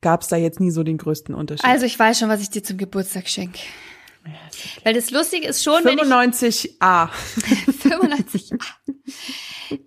[0.00, 1.64] gab's da jetzt nie so den größten Unterschied.
[1.64, 3.60] Also, ich weiß schon, was ich dir zum Geburtstag schenke.
[4.84, 7.08] Weil das Lustige ist schon, wenn ich 95a.
[7.08, 8.50] 95.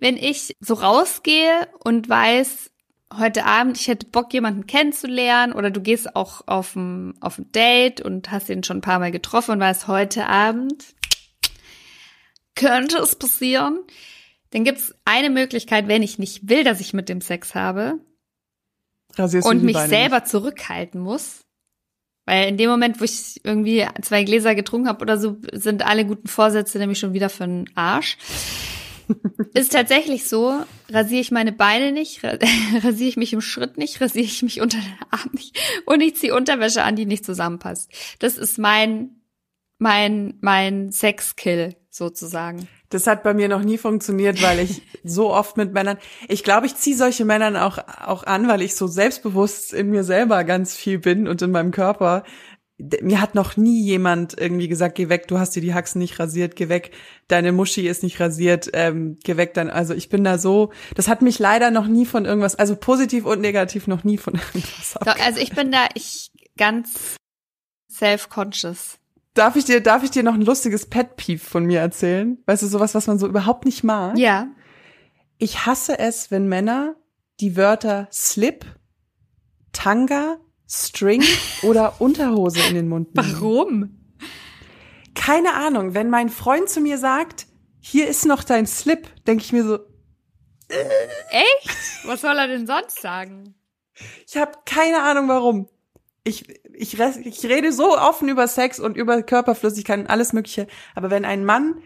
[0.00, 2.70] Wenn ich so rausgehe und weiß,
[3.16, 7.50] heute Abend, ich hätte Bock, jemanden kennenzulernen oder du gehst auch auf ein, auf ein
[7.52, 10.84] Date und hast ihn schon ein paar Mal getroffen und weißt, heute Abend
[12.54, 13.80] könnte es passieren,
[14.50, 18.00] dann gibt's eine Möglichkeit, wenn ich nicht will, dass ich mit dem Sex habe
[19.14, 21.44] Rasierst und mich Beine selber zurückhalten muss.
[22.26, 26.04] Weil in dem Moment, wo ich irgendwie zwei Gläser getrunken habe oder so, sind alle
[26.04, 28.18] guten Vorsätze nämlich schon wieder für den Arsch.
[29.54, 32.38] Ist tatsächlich so, rasiere ich meine Beine nicht, ra-
[32.84, 36.16] rasiere ich mich im Schritt nicht, rasiere ich mich unter den Arm nicht und ich
[36.16, 37.90] ziehe Unterwäsche an, die nicht zusammenpasst.
[38.18, 39.22] Das ist mein,
[39.78, 42.68] mein, mein Sexkill sozusagen.
[42.90, 46.66] Das hat bei mir noch nie funktioniert, weil ich so oft mit Männern, ich glaube,
[46.66, 50.74] ich ziehe solche Männern auch, auch an, weil ich so selbstbewusst in mir selber ganz
[50.74, 52.24] viel bin und in meinem Körper.
[52.78, 56.20] Mir hat noch nie jemand irgendwie gesagt, geh weg, du hast dir die Haxen nicht
[56.20, 56.92] rasiert, geh weg,
[57.26, 59.68] deine Muschi ist nicht rasiert, ähm, geh weg dann.
[59.68, 63.24] Also ich bin da so, das hat mich leider noch nie von irgendwas, also positiv
[63.24, 65.16] und negativ noch nie von irgendwas ab.
[65.20, 67.16] also ich bin da ich ganz
[67.90, 68.98] self-conscious.
[69.34, 72.38] Darf ich dir, darf ich dir noch ein lustiges Pet-Peeve von mir erzählen?
[72.46, 74.18] Weißt du, sowas, was man so überhaupt nicht mag?
[74.18, 74.48] Ja.
[75.38, 76.96] Ich hasse es, wenn Männer
[77.40, 78.66] die Wörter Slip,
[79.72, 80.38] Tanga,
[80.68, 81.22] String
[81.62, 83.32] oder Unterhose in den Mund nehmen.
[83.32, 84.00] Warum?
[85.14, 85.94] Keine Ahnung.
[85.94, 87.46] Wenn mein Freund zu mir sagt,
[87.80, 89.78] hier ist noch dein Slip, denke ich mir so,
[90.68, 92.06] Echt?
[92.06, 93.54] Was soll er denn sonst sagen?
[94.26, 95.68] ich habe keine Ahnung warum.
[96.24, 100.66] Ich, ich, ich rede so offen über Sex und über Körperflüssigkeit und alles Mögliche.
[100.94, 101.82] Aber wenn ein Mann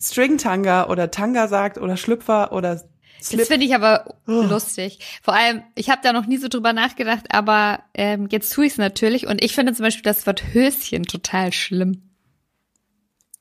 [0.00, 2.82] String Tanga oder Tanga sagt oder Schlüpfer oder
[3.18, 4.42] Das finde ich aber oh.
[4.42, 4.98] lustig.
[5.22, 8.72] Vor allem, ich habe da noch nie so drüber nachgedacht, aber ähm, jetzt tue ich
[8.72, 9.26] es natürlich.
[9.26, 12.02] Und ich finde zum Beispiel das Wort Höschen total schlimm.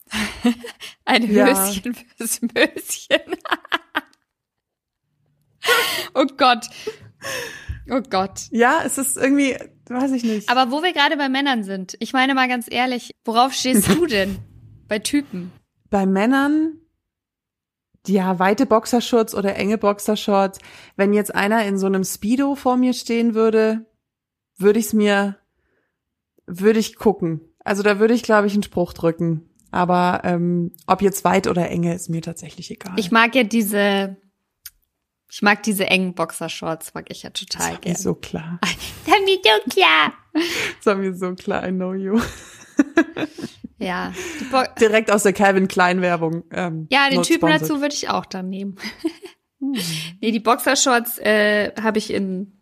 [1.06, 2.02] Ein Höschen ja.
[2.16, 3.36] fürs Möschen.
[6.16, 6.68] oh Gott.
[7.90, 8.42] Oh Gott.
[8.52, 10.50] Ja, es ist irgendwie, weiß ich nicht.
[10.50, 14.06] Aber wo wir gerade bei Männern sind, ich meine mal ganz ehrlich, worauf stehst du
[14.06, 14.38] denn
[14.88, 15.52] bei Typen?
[15.90, 16.80] Bei Männern,
[18.10, 20.60] ja, weite Boxershorts oder enge Boxershorts.
[20.96, 23.86] Wenn jetzt einer in so einem Speedo vor mir stehen würde,
[24.58, 25.38] würde ich es mir,
[26.46, 27.42] würde ich gucken.
[27.64, 29.50] Also da würde ich, glaube ich, einen Spruch drücken.
[29.72, 32.94] Aber ähm, ob jetzt weit oder enge, ist mir tatsächlich egal.
[32.98, 34.16] Ich mag ja diese,
[35.30, 37.98] ich mag diese engen Boxershorts, mag ich ja total gerne.
[37.98, 38.60] Ist so klar.
[38.62, 38.72] Das
[39.06, 40.14] ist mir so klar.
[40.84, 42.20] Das ist mir so klar, I know you.
[43.78, 44.14] Ja.
[44.80, 46.44] Direkt aus der Calvin Klein Werbung.
[46.52, 47.62] Ähm, ja, den Typen sponsored.
[47.62, 48.76] dazu würde ich auch dann nehmen.
[49.60, 49.76] hm.
[50.22, 52.60] Nee, die Boxershorts äh, habe ich in,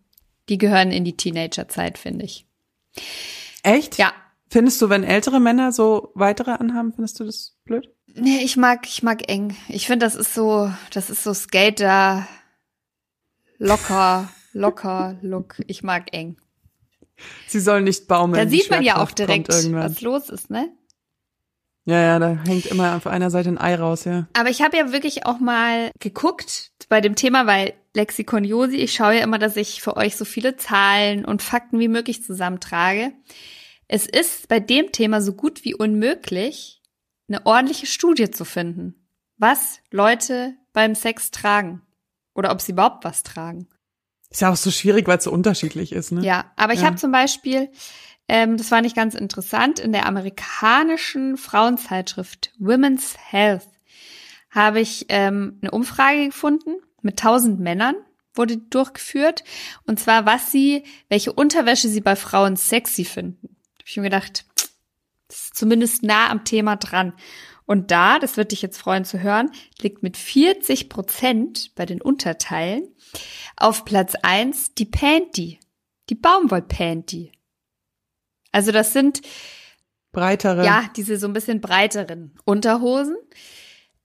[0.50, 2.48] die gehören in die Teenagerzeit, finde ich.
[3.64, 3.98] Echt?
[3.98, 4.14] Ja.
[4.50, 7.90] Findest du, wenn ältere Männer so weitere anhaben, findest du das blöd?
[8.14, 9.56] Nee, ich mag, ich mag eng.
[9.68, 12.28] Ich finde, das ist so, das ist so Skater,
[13.58, 15.56] locker, locker Look.
[15.68, 16.38] Ich mag eng.
[17.48, 18.44] Sie sollen nicht baumeln.
[18.44, 20.70] Da sieht man ja auch direkt, was los ist, ne?
[21.86, 24.28] Ja, ja, da hängt immer auf einer Seite ein Ei raus, ja.
[24.34, 28.94] Aber ich habe ja wirklich auch mal geguckt bei dem Thema, weil Lexikon Josi, ich
[28.94, 33.14] schaue ja immer, dass ich für euch so viele Zahlen und Fakten wie möglich zusammentrage.
[33.88, 36.82] Es ist bei dem Thema so gut wie unmöglich,
[37.28, 41.84] eine ordentliche Studie zu finden, was Leute beim Sex tragen
[42.34, 43.68] oder ob sie überhaupt was tragen.
[44.30, 46.22] Ist ja auch so schwierig, weil es so unterschiedlich ist, ne?
[46.24, 46.88] Ja, aber ich ja.
[46.88, 47.70] habe zum Beispiel
[48.28, 49.80] ähm, das fand ich ganz interessant.
[49.80, 53.68] In der amerikanischen Frauenzeitschrift Women's Health
[54.50, 57.96] habe ich ähm, eine Umfrage gefunden mit tausend Männern
[58.34, 59.44] wurde durchgeführt
[59.86, 63.48] und zwar was sie, welche Unterwäsche sie bei Frauen sexy finden.
[63.48, 64.46] Da habe ich mir gedacht,
[65.28, 67.14] das ist zumindest nah am Thema dran.
[67.66, 72.02] Und da, das wird dich jetzt freuen zu hören, liegt mit 40 Prozent bei den
[72.02, 72.88] Unterteilen
[73.58, 75.60] auf Platz eins die Panty,
[76.10, 77.32] die Baumwollpanty.
[78.56, 79.22] Also das sind
[80.14, 80.64] breitere.
[80.64, 83.18] Ja, diese so ein bisschen breiteren Unterhosen.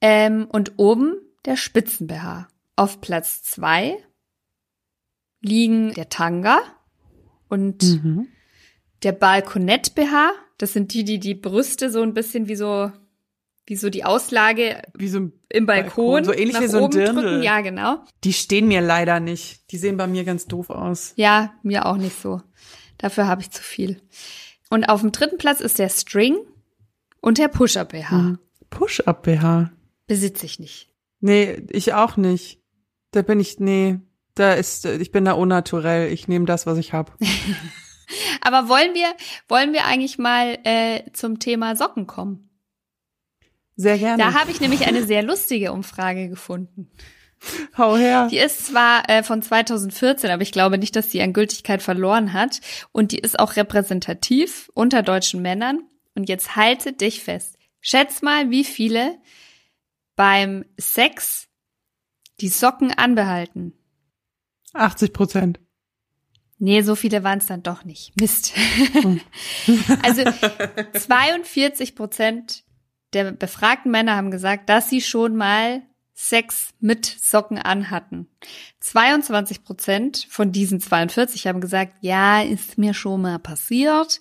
[0.01, 2.49] Ähm, und oben der Spitzen-BH.
[2.75, 3.97] Auf Platz zwei
[5.41, 6.59] liegen der Tanga
[7.49, 8.27] und mhm.
[9.05, 10.33] der Balkonett-BH.
[10.59, 12.91] Das sind die, die die Brüste so ein bisschen wie so
[13.67, 17.23] wie so die Auslage wie so im Balkon, Balkon so ähnlich wie so ein Dirndl.
[17.23, 17.43] Drücken.
[17.45, 18.05] Ja, genau.
[18.25, 19.71] Die stehen mir leider nicht.
[19.71, 21.13] Die sehen bei mir ganz doof aus.
[21.15, 22.43] Ja, mir auch nicht so.
[23.01, 24.03] Dafür habe ich zu viel.
[24.69, 26.37] Und auf dem dritten Platz ist der String
[27.21, 28.15] und der Push-Up-BH.
[28.15, 28.39] Mhm.
[28.69, 29.73] Push-Up-BH?
[30.07, 30.91] Besitze ich nicht.
[31.21, 32.61] Nee, ich auch nicht.
[33.13, 34.01] Da bin ich, nee,
[34.35, 36.13] da ist, ich bin da unnaturell.
[36.13, 37.13] Ich nehme das, was ich habe.
[38.43, 39.09] Aber wollen wir,
[39.49, 42.51] wollen wir eigentlich mal äh, zum Thema Socken kommen?
[43.77, 44.23] Sehr gerne.
[44.23, 46.91] Da habe ich nämlich eine sehr lustige Umfrage gefunden.
[47.79, 48.29] Hau her.
[48.31, 52.33] Die ist zwar äh, von 2014, aber ich glaube nicht, dass sie an Gültigkeit verloren
[52.33, 52.61] hat.
[52.93, 55.81] Und die ist auch repräsentativ unter deutschen Männern.
[56.15, 57.57] Und jetzt halte dich fest.
[57.81, 59.19] Schätz mal, wie viele
[60.17, 61.49] beim Sex
[62.41, 63.73] die Socken anbehalten.
[64.75, 65.61] 80 Prozent.
[66.59, 68.13] Nee, so viele waren es dann doch nicht.
[68.21, 68.53] Mist.
[68.93, 69.21] Hm.
[70.03, 70.25] also
[70.93, 72.65] 42 Prozent
[73.13, 75.83] der befragten Männer haben gesagt, dass sie schon mal
[76.23, 78.29] Sex mit Socken anhatten.
[78.81, 84.21] 22 Prozent von diesen 42 haben gesagt, ja, ist mir schon mal passiert.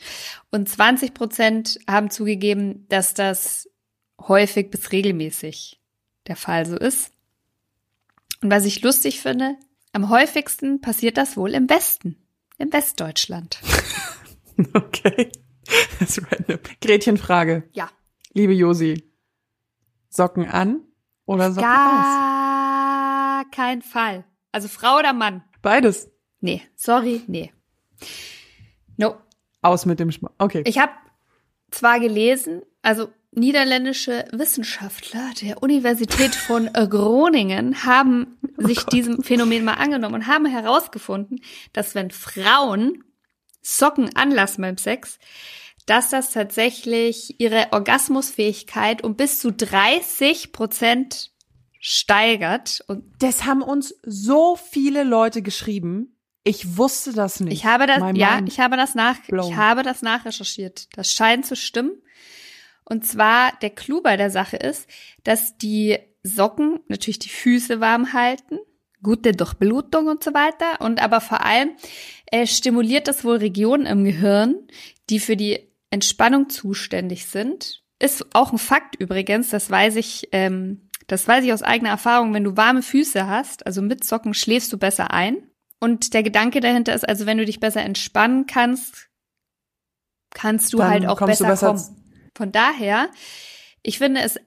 [0.49, 3.69] Und 20 Prozent haben zugegeben, dass das
[4.17, 5.81] häufig bis regelmäßig
[6.27, 7.12] der Fall so ist.
[8.41, 9.57] Und was ich lustig finde,
[9.91, 12.15] am häufigsten passiert das wohl im Westen,
[12.57, 13.59] im Westdeutschland.
[14.73, 15.31] Okay.
[15.99, 16.59] Das ist random.
[16.81, 17.63] Gretchenfrage.
[17.71, 17.89] Ja.
[18.33, 19.09] Liebe Josi,
[20.09, 20.81] Socken an
[21.29, 23.45] oder Socken Gar aus?
[23.51, 24.25] kein Fall.
[24.51, 25.43] Also Frau oder Mann?
[25.61, 26.09] Beides.
[26.41, 27.53] Nee, sorry, nee.
[28.97, 29.15] No.
[29.61, 30.33] Aus mit dem Schmuck.
[30.39, 30.63] Okay.
[30.65, 30.91] Ich habe
[31.69, 38.93] zwar gelesen, also niederländische Wissenschaftler der Universität von Groningen haben oh sich Gott.
[38.93, 41.41] diesem Phänomen mal angenommen und haben herausgefunden,
[41.73, 43.03] dass wenn Frauen
[43.61, 45.19] Socken anlassen beim Sex,
[45.89, 51.32] dass das tatsächlich ihre Orgasmusfähigkeit um bis zu 30 Prozent
[51.80, 52.84] steigert.
[52.88, 56.15] Und das haben uns so viele Leute geschrieben.
[56.43, 57.54] Ich wusste das nicht.
[57.54, 59.52] Ich habe das, ja, ich habe das nach, blown.
[59.52, 60.88] ich habe das nachrecherchiert.
[60.95, 62.02] Das scheint zu stimmen.
[62.86, 64.88] Und zwar der Clou bei der Sache ist,
[65.23, 68.60] dass die Socken natürlich die Füße warm halten
[69.02, 70.82] gute Durchblutung und so weiter.
[70.82, 71.71] Und aber vor allem
[72.28, 74.56] äh, stimuliert das wohl Regionen im Gehirn,
[75.10, 77.84] die für die Entspannung zuständig sind.
[77.99, 82.34] Ist auch ein Fakt übrigens, das weiß ich, ähm, das weiß ich aus eigener Erfahrung.
[82.34, 85.38] Wenn du warme Füße hast, also mit Socken, schläfst du besser ein.
[85.80, 89.10] Und der Gedanke dahinter ist, also wenn du dich besser entspannen kannst,
[90.32, 92.04] kannst du Dann halt auch besser, besser kommen.
[92.38, 93.10] Von daher,
[93.82, 94.39] ich finde es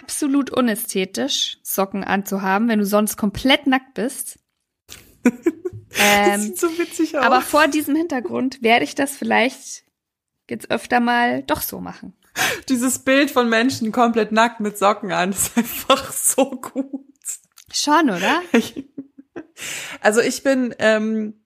[0.00, 4.38] absolut unästhetisch, Socken anzuhaben, wenn du sonst komplett nackt bist.
[5.22, 5.32] das
[5.98, 7.24] ähm, sieht so witzig aus.
[7.24, 9.84] aber vor diesem Hintergrund werde ich das vielleicht
[10.50, 12.14] jetzt öfter mal doch so machen.
[12.68, 17.06] Dieses Bild von Menschen komplett nackt mit Socken an ist einfach so gut.
[17.72, 18.42] Schon, oder?
[20.00, 21.39] Also ich bin, ähm,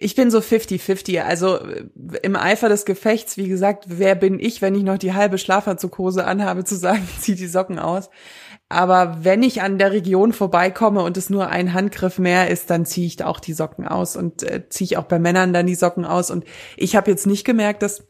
[0.00, 1.20] ich bin so 50-50.
[1.22, 1.86] Also äh,
[2.22, 6.24] im Eifer des Gefechts, wie gesagt, wer bin ich, wenn ich noch die halbe Schlafanzughose
[6.24, 8.10] anhabe, zu sagen, zieh die Socken aus.
[8.68, 12.84] Aber wenn ich an der Region vorbeikomme und es nur ein Handgriff mehr ist, dann
[12.84, 15.74] ziehe ich auch die Socken aus und äh, ziehe ich auch bei Männern dann die
[15.74, 16.30] Socken aus.
[16.30, 16.44] Und
[16.76, 18.06] ich habe jetzt nicht gemerkt, dass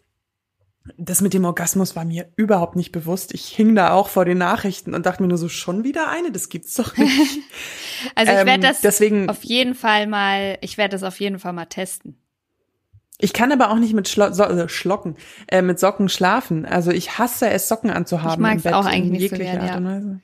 [0.96, 3.34] das mit dem Orgasmus war mir überhaupt nicht bewusst.
[3.34, 6.32] Ich hing da auch vor den Nachrichten und dachte mir nur so, schon wieder eine?
[6.32, 7.10] Das gibt's doch nicht.
[8.14, 11.40] Also ich Ähm, werde das deswegen- auf jeden Fall mal, ich werde das auf jeden
[11.40, 12.16] Fall mal testen.
[13.18, 15.16] Ich kann aber auch nicht mit Schlo so, äh, Schlocken,
[15.48, 16.64] äh, mit Socken schlafen.
[16.64, 18.44] Also ich hasse es, Socken anzuhaben.
[18.46, 20.20] Ich im Bett auch eigentlich nicht so gern, Art und Weise.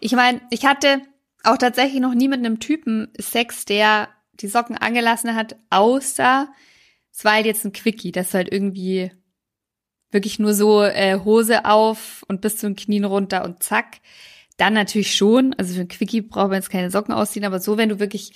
[0.00, 1.00] Ich meine, ich hatte
[1.44, 6.48] auch tatsächlich noch nie mit einem Typen Sex, der die Socken angelassen hat, außer
[7.12, 9.12] es war halt jetzt ein Quickie, das halt irgendwie
[10.12, 14.00] wirklich nur so äh, Hose auf und bis zu den Knien runter und zack.
[14.58, 17.76] Dann natürlich schon, also für ein Quickie braucht man jetzt keine Socken ausziehen, aber so,
[17.78, 18.32] wenn du wirklich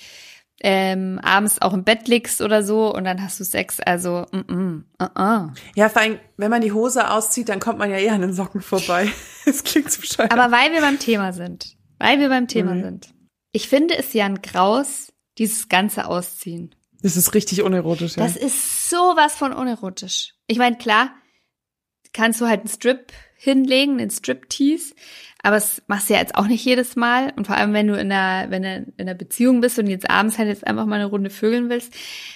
[0.61, 4.37] ähm, abends auch im Bett liegst oder so und dann hast du Sex, also mm
[4.39, 5.49] -mm, uh -uh.
[5.75, 8.33] Ja, vor allem, wenn man die Hose auszieht, dann kommt man ja eher an den
[8.33, 9.07] Socken vorbei.
[9.45, 10.31] Das klingt so bescheuert.
[10.33, 12.81] Aber weil wir beim Thema sind, weil wir beim Thema Mhm.
[12.83, 13.13] sind,
[13.53, 16.73] ich finde es ja ein Graus, dieses ganze Ausziehen.
[17.03, 18.23] das ist richtig unerotisch, ja.
[18.23, 20.33] Das ist sowas von unerotisch.
[20.47, 21.11] Ich meine, klar,
[22.13, 24.95] kannst du halt einen Strip hinlegen, den Strip-Tease,
[25.43, 27.31] aber das machst du ja jetzt auch nicht jedes Mal.
[27.35, 30.09] Und vor allem, wenn du in einer, wenn du in einer Beziehung bist und jetzt
[30.09, 31.93] abends halt jetzt einfach mal eine Runde vögeln willst,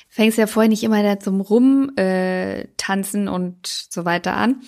[0.08, 4.62] fängst du ja vorher nicht immer da zum Rum äh, tanzen und so weiter an.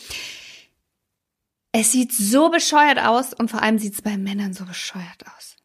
[1.71, 5.55] Es sieht so bescheuert aus und vor allem sieht es bei Männern so bescheuert aus.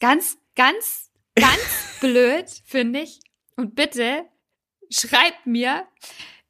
[0.00, 1.58] Ganz, ganz, ganz
[2.00, 3.20] blöd, finde ich.
[3.56, 4.24] Und bitte
[4.90, 5.84] schreibt mir,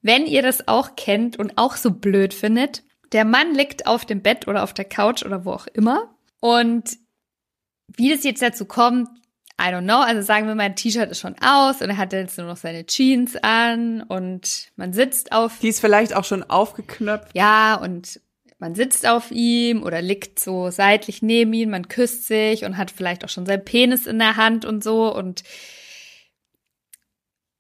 [0.02, 2.82] wenn ihr das auch kennt und auch so blöd findet.
[3.12, 6.14] Der Mann liegt auf dem Bett oder auf der Couch oder wo auch immer.
[6.40, 6.96] Und
[7.88, 9.08] wie das jetzt dazu kommt,
[9.60, 9.98] I don't know.
[9.98, 12.56] Also sagen wir mal, ein T-Shirt ist schon aus und er hat jetzt nur noch
[12.56, 17.34] seine Jeans an und man sitzt auf Die ist vielleicht auch schon aufgeknöpft.
[17.34, 18.20] ja, und
[18.58, 22.90] man sitzt auf ihm oder liegt so seitlich neben ihm, man küsst sich und hat
[22.90, 25.42] vielleicht auch schon seinen Penis in der Hand und so und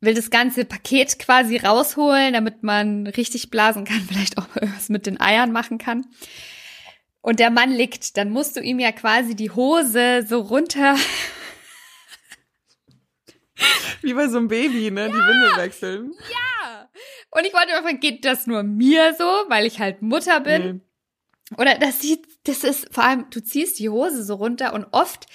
[0.00, 4.88] will das ganze Paket quasi rausholen, damit man richtig blasen kann, vielleicht auch mal was
[4.88, 6.06] mit den Eiern machen kann.
[7.22, 10.96] Und der Mann liegt, dann musst du ihm ja quasi die Hose so runter
[14.02, 15.08] Wie bei so einem Baby, ne?
[15.08, 16.12] Die Windel wechseln.
[17.30, 20.62] Und ich wollte mal fragen, geht das nur mir so, weil ich halt Mutter bin?
[20.62, 20.80] Nee.
[21.58, 25.26] Oder das sieht, das ist vor allem, du ziehst die Hose so runter und oft,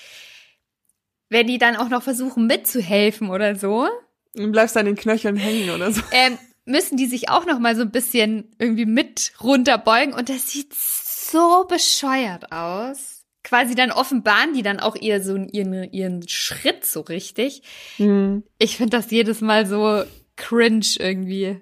[1.30, 3.90] wenn die dann auch noch versuchen mitzuhelfen oder so,
[4.36, 6.02] Du bleibst an den Knöcheln hängen oder so.
[6.12, 10.50] ähm, müssen die sich auch noch mal so ein bisschen irgendwie mit runterbeugen und das
[10.50, 13.24] sieht so bescheuert aus.
[13.44, 17.62] Quasi dann offenbaren die dann auch ihr so ihren, ihren Schritt so richtig.
[17.98, 18.44] Hm.
[18.58, 20.04] Ich finde das jedes Mal so
[20.36, 21.62] cringe irgendwie.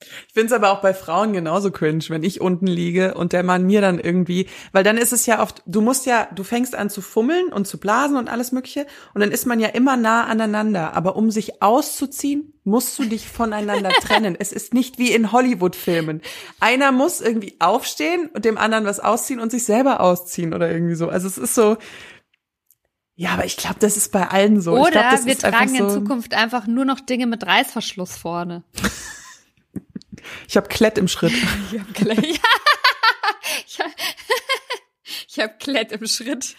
[0.00, 3.64] Ich find's aber auch bei Frauen genauso cringe, wenn ich unten liege und der Mann
[3.64, 6.90] mir dann irgendwie, weil dann ist es ja oft, du musst ja, du fängst an
[6.90, 10.24] zu fummeln und zu blasen und alles mögliche und dann ist man ja immer nah
[10.24, 14.36] aneinander, aber um sich auszuziehen, musst du dich voneinander trennen.
[14.38, 16.22] Es ist nicht wie in Hollywood-Filmen.
[16.60, 20.94] Einer muss irgendwie aufstehen und dem anderen was ausziehen und sich selber ausziehen oder irgendwie
[20.94, 21.08] so.
[21.08, 21.76] Also es ist so,
[23.16, 24.72] ja, aber ich glaube, das ist bei allen so.
[24.72, 28.64] Oder glaub, wir tragen in so, Zukunft einfach nur noch Dinge mit Reißverschluss vorne.
[30.48, 31.32] Ich habe Klett im Schritt.
[31.72, 32.24] Ich hab Klett.
[33.66, 33.90] ich hab,
[35.28, 36.56] ich hab Klett im Schritt.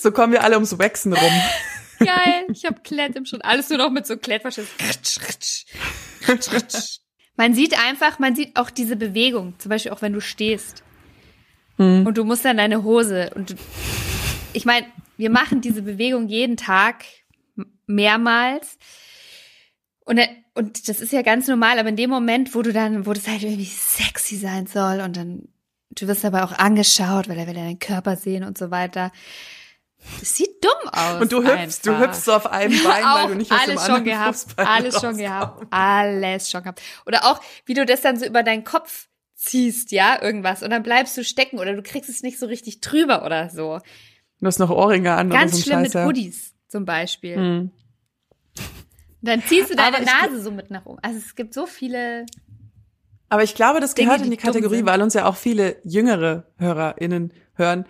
[0.00, 1.42] So kommen wir alle ums Wachsen rum.
[1.98, 2.46] Geil.
[2.52, 3.44] Ich hab Klett im Schritt.
[3.44, 4.68] Alles nur noch mit so Klettverschluss.
[7.36, 9.54] Man sieht einfach, man sieht auch diese Bewegung.
[9.58, 10.82] Zum Beispiel auch wenn du stehst.
[11.76, 12.06] Hm.
[12.06, 13.30] Und du musst dann deine Hose.
[13.34, 13.54] Und du,
[14.52, 17.04] ich meine, wir machen diese Bewegung jeden Tag
[17.86, 18.78] mehrmals.
[20.06, 20.20] Und,
[20.54, 23.26] und das ist ja ganz normal, aber in dem Moment, wo du dann, wo das
[23.26, 25.48] halt irgendwie sexy sein soll und dann,
[25.90, 29.10] du wirst aber auch angeschaut, weil er will deinen Körper sehen und so weiter.
[30.20, 31.22] Das sieht dumm aus.
[31.22, 33.94] Und du hüpfst, du hüpfst so auf einem Bein, weil du nicht aus alles dem
[33.94, 36.82] schon gehabt, Fußbein alles schon gehabt, alles schon gehabt.
[37.04, 40.84] Oder auch, wie du das dann so über deinen Kopf ziehst, ja, irgendwas, und dann
[40.84, 43.80] bleibst du stecken oder du kriegst es nicht so richtig drüber oder so.
[44.38, 46.04] Du hast noch Ohrringe an oder Ganz so ein schlimm Scheiß, mit ja.
[46.06, 47.36] Hoodies zum Beispiel.
[47.36, 47.70] Hm.
[49.22, 50.98] Dann ziehst du deine Nase so mit nach oben.
[51.02, 52.26] Also es gibt so viele.
[53.28, 56.46] Aber ich glaube, das Dinge, gehört in die Kategorie, weil uns ja auch viele jüngere
[56.58, 57.86] HörerInnen hören.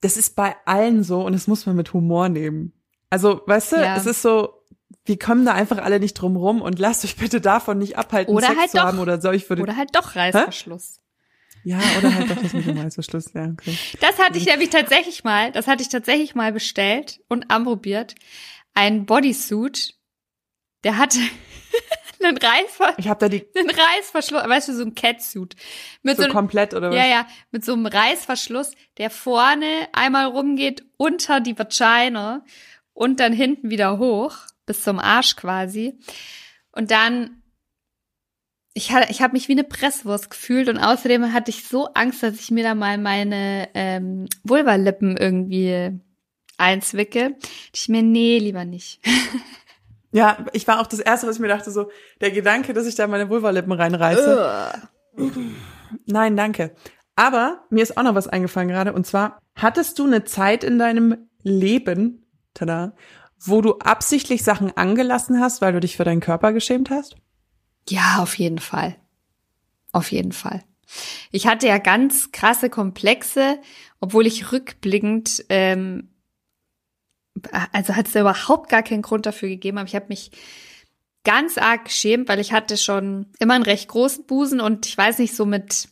[0.00, 2.72] Das ist bei allen so und das muss man mit Humor nehmen.
[3.10, 3.96] Also, weißt du, Ja.
[3.96, 4.62] es ist so,
[5.06, 8.34] wir kommen da einfach alle nicht drum rum und lasst euch bitte davon nicht abhalten,
[8.34, 8.84] Oder Sex halt zu doch.
[8.84, 9.30] haben oder so.
[9.32, 11.00] Ich würde, Oder halt doch Reißverschluss.
[11.64, 13.74] ja, oder halt doch das mit dem Reißverschluss, ja, okay.
[14.00, 18.14] Das hatte ich nämlich tatsächlich mal, das hatte ich tatsächlich mal bestellt und anprobiert.
[18.74, 19.94] Ein Bodysuit,
[20.84, 21.18] der hatte
[22.22, 25.54] einen, Reißver Ich habe da die einen Reißverschluss, weißt du, so ein Catsuit.
[26.02, 26.96] Mit so so, einem- komplett oder was?
[26.96, 32.44] ja, ja, mit so einem Reißverschluss, der vorne einmal rumgeht unter die Vagina
[32.92, 35.98] und dann hinten wieder hoch, bis zum Arsch quasi.
[36.72, 37.42] Und dann,
[38.74, 42.22] ich, ha- ich habe mich wie eine Presswurst gefühlt und außerdem hatte ich so Angst,
[42.22, 45.92] dass ich mir da mal meine ähm, Vulvalippen irgendwie
[46.56, 47.36] einzwicke.
[47.74, 49.00] Ich mir, nee, lieber nicht.
[50.10, 51.90] Ja, ich war auch das erste, was ich mir dachte, so,
[52.20, 54.72] der Gedanke, dass ich da meine Vulvalippen reinreiße.
[56.06, 56.74] Nein, danke.
[57.16, 58.92] Aber mir ist auch noch was eingefallen gerade.
[58.92, 62.94] Und zwar, hattest du eine Zeit in deinem Leben, tada,
[63.40, 67.16] wo du absichtlich Sachen angelassen hast, weil du dich für deinen Körper geschämt hast?
[67.88, 68.96] Ja, auf jeden Fall.
[69.92, 70.62] Auf jeden Fall.
[71.30, 73.58] Ich hatte ja ganz krasse Komplexe,
[74.00, 76.10] obwohl ich rückblickend, ähm,
[77.72, 80.30] also hat es da überhaupt gar keinen Grund dafür gegeben, aber ich habe mich
[81.24, 85.18] ganz arg geschämt, weil ich hatte schon immer einen recht großen Busen und ich weiß
[85.18, 85.88] nicht, so mit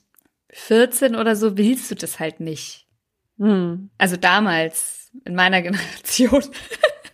[0.50, 2.86] 14 oder so willst du das halt nicht.
[3.38, 3.90] Hm.
[3.98, 6.44] Also damals, in meiner Generation.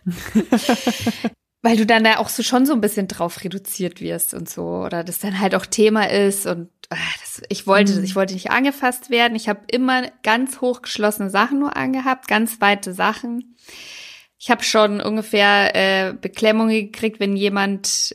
[1.65, 4.63] Weil du dann da auch so schon so ein bisschen drauf reduziert wirst und so.
[4.63, 8.03] Oder das dann halt auch Thema ist und ah, das, ich wollte, Mhm.
[8.03, 9.35] ich wollte nicht angefasst werden.
[9.35, 13.55] Ich habe immer ganz hochgeschlossene Sachen nur angehabt, ganz weite Sachen.
[14.43, 18.13] Ich habe schon ungefähr äh, Beklemmungen gekriegt, wenn jemand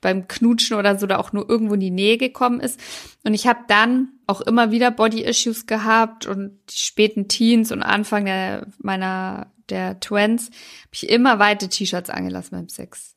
[0.00, 2.80] beim Knutschen oder so da auch nur irgendwo in die Nähe gekommen ist.
[3.22, 8.24] Und ich habe dann auch immer wieder Body-Issues gehabt und die späten Teens und Anfang
[8.24, 13.14] der, meiner der Twins habe ich immer weite T-Shirts angelassen beim Sex.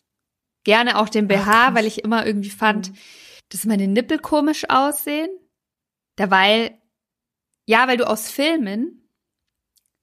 [0.63, 1.73] Gerne auch den BH, krass.
[1.73, 2.91] weil ich immer irgendwie fand,
[3.49, 5.31] dass meine Nippel komisch aussehen.
[6.19, 6.77] Derweil,
[7.65, 8.98] ja, weil du aus Filmen,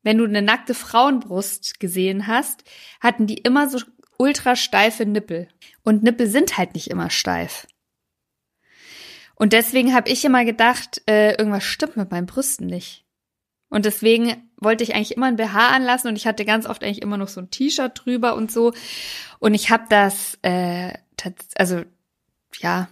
[0.06, 2.62] wenn du eine nackte Frauenbrust gesehen hast,
[3.00, 3.80] hatten die immer so
[4.18, 5.48] ultra steife Nippel.
[5.82, 7.66] Und Nippel sind halt nicht immer steif.
[9.34, 13.04] Und deswegen habe ich immer gedacht, äh, irgendwas stimmt mit meinen Brüsten nicht.
[13.68, 17.02] Und deswegen wollte ich eigentlich immer ein BH anlassen und ich hatte ganz oft eigentlich
[17.02, 18.72] immer noch so ein T-Shirt drüber und so.
[19.40, 20.92] Und ich habe das, äh,
[21.56, 21.82] also
[22.60, 22.88] ja,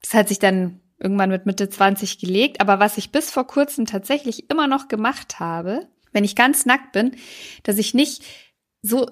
[0.00, 2.62] das hat sich dann irgendwann mit Mitte 20 gelegt.
[2.62, 6.92] Aber was ich bis vor kurzem tatsächlich immer noch gemacht habe, wenn ich ganz nackt
[6.92, 7.16] bin,
[7.64, 8.22] dass ich nicht
[8.82, 9.06] so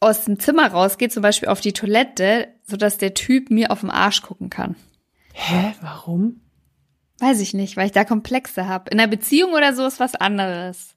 [0.00, 3.90] aus dem Zimmer rausgehe, zum Beispiel auf die Toilette, sodass der Typ mir auf den
[3.90, 4.74] Arsch gucken kann.
[5.32, 5.74] Hä?
[5.80, 6.40] Warum?
[7.20, 8.90] Weiß ich nicht, weil ich da Komplexe habe.
[8.90, 10.96] In einer Beziehung oder so ist was anderes.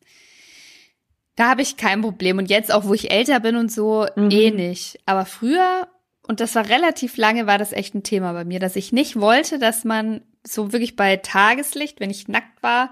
[1.36, 2.38] Da habe ich kein Problem.
[2.40, 4.32] Und jetzt auch, wo ich älter bin und so, Mhm.
[4.32, 5.00] eh nicht.
[5.06, 5.88] Aber früher,
[6.28, 9.20] und das war relativ lange, war das echt ein Thema bei mir, dass ich nicht
[9.20, 12.90] wollte, dass man so wirklich bei Tageslicht, wenn ich nackt war,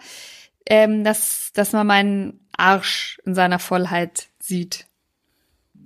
[0.66, 4.88] ähm, dass, dass man meinen Arsch in seiner Vollheit sieht.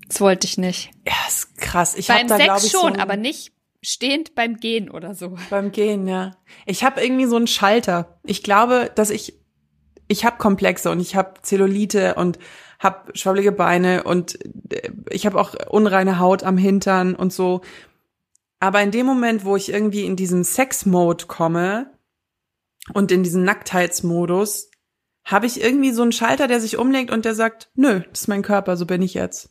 [0.07, 0.91] Das wollte ich nicht.
[1.05, 1.95] Ja, ist krass.
[1.95, 3.51] Ich hab Beim da, Sex ich, schon, so aber nicht
[3.81, 5.37] stehend beim Gehen oder so.
[5.49, 6.31] Beim Gehen, ja.
[6.65, 8.19] Ich habe irgendwie so einen Schalter.
[8.23, 9.33] Ich glaube, dass ich
[10.07, 12.39] ich habe Komplexe und ich habe Zellulite und
[12.79, 14.39] habe schwabbelige Beine und
[14.71, 17.61] äh, ich habe auch unreine Haut am Hintern und so.
[18.59, 21.91] Aber in dem Moment, wo ich irgendwie in diesen Sex-Mode komme
[22.93, 24.69] und in diesen Nacktheitsmodus,
[25.27, 28.27] habe ich irgendwie so einen Schalter, der sich umlegt und der sagt, nö, das ist
[28.27, 29.49] mein Körper, so bin ich jetzt.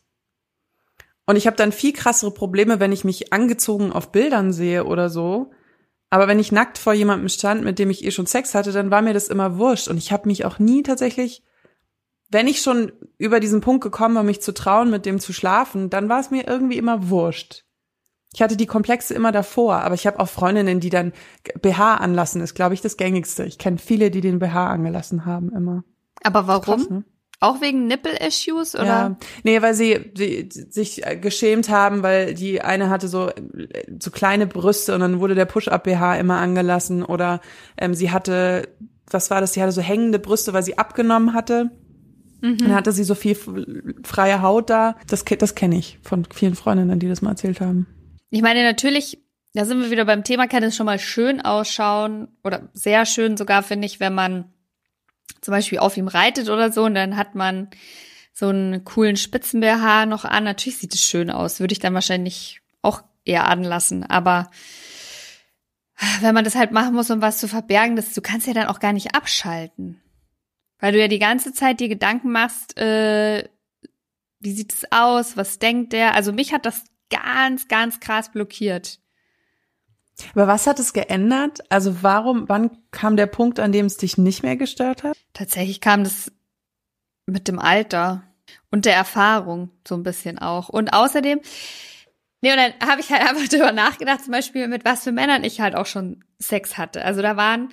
[1.27, 5.09] Und ich habe dann viel krassere Probleme, wenn ich mich angezogen auf Bildern sehe oder
[5.09, 5.51] so.
[6.09, 8.89] Aber wenn ich nackt vor jemandem stand, mit dem ich eh schon Sex hatte, dann
[8.89, 9.87] war mir das immer wurscht.
[9.87, 11.43] Und ich habe mich auch nie tatsächlich,
[12.29, 15.89] wenn ich schon über diesen Punkt gekommen war, mich zu trauen, mit dem zu schlafen,
[15.89, 17.65] dann war es mir irgendwie immer wurscht.
[18.37, 21.11] Ich hatte die Komplexe immer davor, aber ich habe auch Freundinnen, die dann
[21.59, 23.43] BH anlassen, ist, glaube ich, das gängigste.
[23.45, 25.83] Ich kenne viele, die den BH angelassen haben immer.
[26.21, 26.77] Aber warum?
[26.77, 27.03] Krass, ne?
[27.39, 28.85] Auch wegen Nipple-Issues oder?
[28.85, 33.31] Ja, nee, weil sie, sie sich geschämt haben, weil die eine hatte so
[33.99, 37.41] so kleine Brüste und dann wurde der Push-Up-BH immer angelassen oder
[37.75, 38.69] ähm, sie hatte,
[39.09, 39.53] was war das?
[39.53, 41.71] Sie hatte so hängende Brüste, weil sie abgenommen hatte
[42.39, 42.59] Mhm.
[42.59, 43.35] Dann hatte sie so viel
[44.03, 44.95] freie Haut da.
[45.07, 47.87] Das, das kenne ich von vielen Freundinnen, die das mal erzählt haben.
[48.29, 49.19] Ich meine, natürlich,
[49.53, 53.37] da sind wir wieder beim Thema, kann es schon mal schön ausschauen oder sehr schön
[53.37, 54.53] sogar, finde ich, wenn man
[55.41, 57.69] zum Beispiel auf ihm reitet oder so und dann hat man
[58.33, 60.43] so einen coolen Spitzen-BH noch an.
[60.43, 64.49] Natürlich sieht es schön aus, würde ich dann wahrscheinlich auch eher anlassen, aber
[66.21, 68.67] wenn man das halt machen muss, um was zu verbergen, das, du kannst ja dann
[68.67, 70.01] auch gar nicht abschalten.
[70.79, 73.49] Weil du ja die ganze Zeit dir Gedanken machst, äh,
[74.39, 76.13] wie sieht es aus, was denkt der?
[76.13, 78.99] Also mich hat das ganz, ganz krass blockiert.
[80.33, 81.59] Aber was hat es geändert?
[81.69, 85.17] Also warum, wann kam der Punkt, an dem es dich nicht mehr gestört hat?
[85.33, 86.31] Tatsächlich kam das
[87.27, 88.23] mit dem Alter
[88.71, 90.69] und der Erfahrung so ein bisschen auch.
[90.69, 91.39] Und außerdem,
[92.41, 95.43] nee, und dann habe ich halt einfach darüber nachgedacht, zum Beispiel mit was für Männern
[95.43, 97.03] ich halt auch schon Sex hatte.
[97.03, 97.69] Also da waren,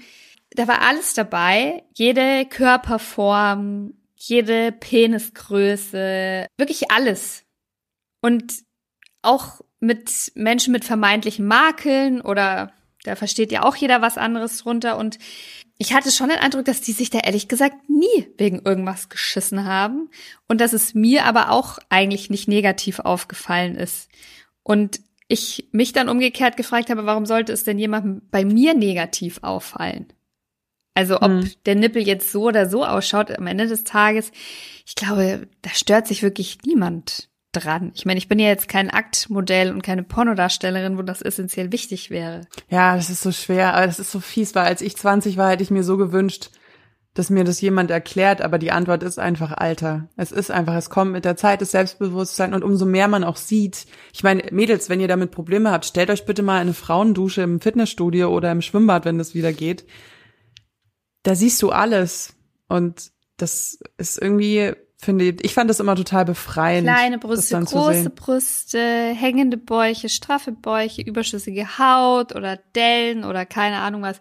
[0.51, 7.45] da war alles dabei, jede Körperform, jede Penisgröße, wirklich alles.
[8.21, 8.65] Und
[9.25, 12.73] auch mit Menschen mit vermeintlichen Makeln oder
[13.05, 14.97] da versteht ja auch jeder was anderes drunter.
[14.97, 15.19] Und
[15.77, 19.65] ich hatte schon den Eindruck, dass die sich da ehrlich gesagt nie wegen irgendwas geschissen
[19.67, 20.11] haben
[20.49, 24.09] und dass es mir aber auch eigentlich nicht negativ aufgefallen ist.
[24.63, 29.41] Und ich mich dann umgekehrt gefragt habe, warum sollte es denn jemandem bei mir negativ
[29.43, 30.07] auffallen?
[30.95, 31.51] Also ob hm.
[31.67, 34.31] der Nippel jetzt so oder so ausschaut am Ende des Tages,
[34.87, 37.93] ich glaube, da stört sich wirklich niemand dran.
[37.95, 42.11] Ich meine, ich bin ja jetzt kein Aktmodell und keine Pornodarstellerin, wo das essentiell wichtig
[42.11, 42.43] wäre.
[42.69, 45.51] Ja, das ist so schwer, aber das ist so fies, weil als ich 20 war,
[45.51, 46.51] hätte ich mir so gewünscht,
[47.15, 50.09] dass mir das jemand erklärt, aber die Antwort ist einfach Alter.
[50.17, 53.37] Es ist einfach, es kommt mit der Zeit das Selbstbewusstsein und umso mehr man auch
[53.37, 53.87] sieht.
[54.13, 57.61] Ich meine, Mädels, wenn ihr damit Probleme habt, stellt euch bitte mal eine Frauendusche im
[57.61, 59.87] Fitnessstudio oder im Schwimmbad, wenn das wieder geht.
[61.23, 62.35] Da siehst du alles
[62.69, 64.73] und das ist irgendwie
[65.05, 66.89] finde ich, ich fand das immer total befreiend.
[66.89, 74.03] Kleine Brüste, große Brüste, hängende Bäuche, straffe Bäuche, überschüssige Haut oder Dellen oder keine Ahnung
[74.03, 74.21] was.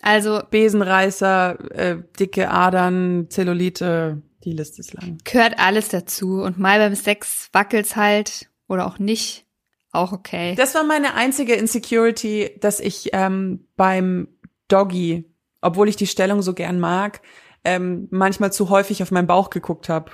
[0.00, 5.18] Also Besenreißer, äh, dicke Adern, Zellulite, die Liste ist lang.
[5.24, 9.46] Gehört alles dazu und mal beim Sex wackelt's halt oder auch nicht,
[9.90, 10.54] auch okay.
[10.56, 14.28] Das war meine einzige Insecurity, dass ich ähm, beim
[14.68, 15.24] Doggy,
[15.60, 17.20] obwohl ich die Stellung so gern mag,
[17.64, 20.12] ähm, manchmal zu häufig auf meinen Bauch geguckt habe.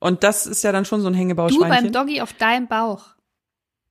[0.00, 1.92] Und das ist ja dann schon so ein Hängebauschweinchen.
[1.92, 3.16] Du beim Doggy auf deinem Bauch.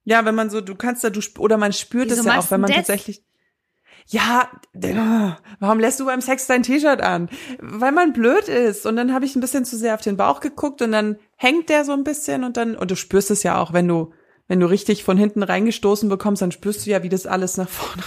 [0.05, 2.61] Ja, wenn man so, du kannst da, du oder man spürt es ja auch, wenn
[2.61, 2.77] man das?
[2.77, 3.23] tatsächlich.
[4.09, 4.49] Ja,
[5.59, 7.29] warum lässt du beim Sex dein T-Shirt an?
[7.59, 8.85] Weil man blöd ist.
[8.85, 11.67] Und dann habe ich ein bisschen zu sehr auf den Bauch geguckt und dann hängt
[11.67, 14.13] der so ein bisschen und dann, und du spürst es ja auch, wenn du
[14.47, 17.67] wenn du richtig von hinten reingestoßen bekommst, dann spürst du ja, wie das alles nach
[17.67, 18.03] vorne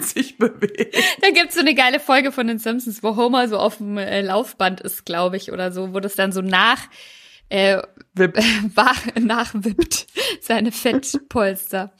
[0.00, 0.96] sich bewegt.
[1.20, 4.22] Da gibt's so eine geile Folge von den Simpsons, wo Homer so auf dem äh,
[4.22, 6.78] Laufband ist, glaube ich, oder so, wo das dann so nach
[7.50, 7.82] äh,
[8.14, 8.38] Wip.
[9.20, 10.06] nachwippt,
[10.40, 11.92] seine Fettpolster.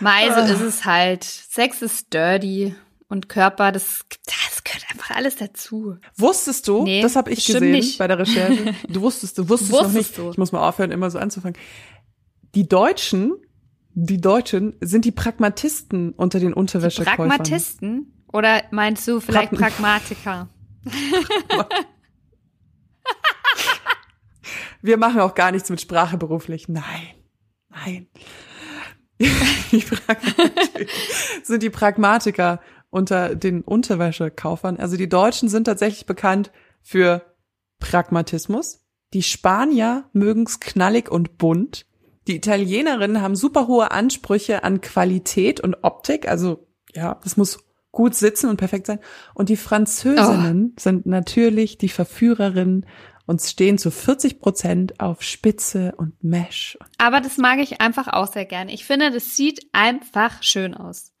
[0.00, 0.46] Mei, so ah.
[0.46, 1.22] ist es halt.
[1.24, 2.74] Sex ist dirty
[3.08, 5.98] und Körper, das, das gehört einfach alles dazu.
[6.16, 7.98] Wusstest du, nee, das habe ich gesehen nicht.
[7.98, 8.74] bei der Recherche.
[8.88, 10.18] Du wusstest, du wusstest, wusstest noch nicht.
[10.18, 10.30] Du.
[10.30, 11.56] Ich muss mal aufhören, immer so anzufangen
[12.54, 13.34] die Deutschen,
[13.94, 17.28] die Deutschen sind die Pragmatisten unter den Unterwäschekäufern.
[17.28, 18.24] Die Pragmatisten?
[18.32, 20.48] Oder meinst du vielleicht Prag Pragmatiker?
[24.82, 26.68] Wir machen auch gar nichts mit Sprache beruflich.
[26.68, 27.14] Nein,
[27.68, 28.06] nein.
[29.70, 29.84] Die
[31.42, 34.78] sind die Pragmatiker unter den Unterwäschekaufern.
[34.78, 37.22] Also die Deutschen sind tatsächlich bekannt für
[37.78, 38.80] Pragmatismus.
[39.12, 41.86] Die Spanier mögen's knallig und bunt.
[42.26, 48.14] Die Italienerinnen haben super hohe Ansprüche an Qualität und Optik, also ja, das muss gut
[48.14, 49.00] sitzen und perfekt sein.
[49.34, 50.80] Und die Französinnen oh.
[50.80, 52.86] sind natürlich die Verführerinnen
[53.26, 56.78] und stehen zu 40 Prozent auf Spitze und Mesh.
[56.98, 58.72] Aber das mag ich einfach auch sehr gerne.
[58.72, 61.12] Ich finde, das sieht einfach schön aus.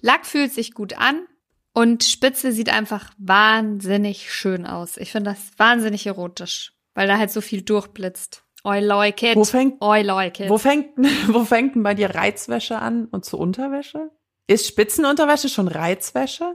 [0.00, 1.26] Lack fühlt sich gut an
[1.72, 4.96] und Spitze sieht einfach wahnsinnig schön aus.
[4.96, 8.44] Ich finde das wahnsinnig erotisch, weil da halt so viel durchblitzt.
[8.64, 9.36] I like it.
[9.36, 10.48] Wo fängt, I like it.
[10.48, 10.90] Wo fängt,
[11.28, 14.10] wo fängt denn bei dir Reizwäsche an und zu Unterwäsche?
[14.46, 16.54] Ist Spitzenunterwäsche schon Reizwäsche?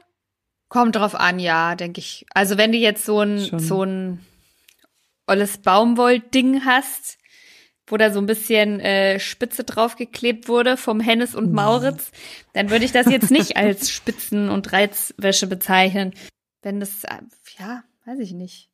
[0.67, 2.25] Kommt drauf an, ja, denke ich.
[2.33, 3.59] Also wenn du jetzt so ein, schon.
[3.59, 4.25] so ein
[5.27, 7.19] olles Baumwoll-Ding hast,
[7.85, 12.11] wo da so ein bisschen äh, Spitze draufgeklebt wurde vom Hennes und Mauritz,
[12.53, 16.13] dann würde ich das jetzt nicht als Spitzen- und Reizwäsche bezeichnen.
[16.61, 17.21] Wenn das, äh,
[17.59, 18.69] ja, weiß ich nicht.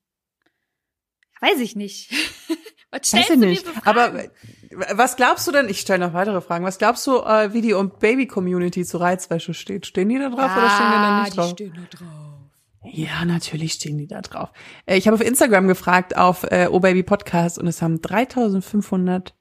[1.41, 2.11] Weiß ich nicht.
[2.91, 3.65] Was stellst Weiß ich nicht.
[3.85, 4.13] Aber
[4.93, 5.69] was glaubst du denn?
[5.69, 6.65] Ich stelle noch weitere Fragen.
[6.65, 9.85] Was glaubst du, äh, wie die Baby-Community zu Reizwäsche steht?
[9.85, 11.55] Stehen die da drauf ja, oder stehen die da nicht drauf?
[11.55, 12.07] Die stehen da drauf.
[12.83, 14.51] Ja, natürlich stehen die da drauf.
[14.85, 19.33] Äh, Ich habe auf Instagram gefragt, auf äh, Oh Baby Podcast und es haben 3511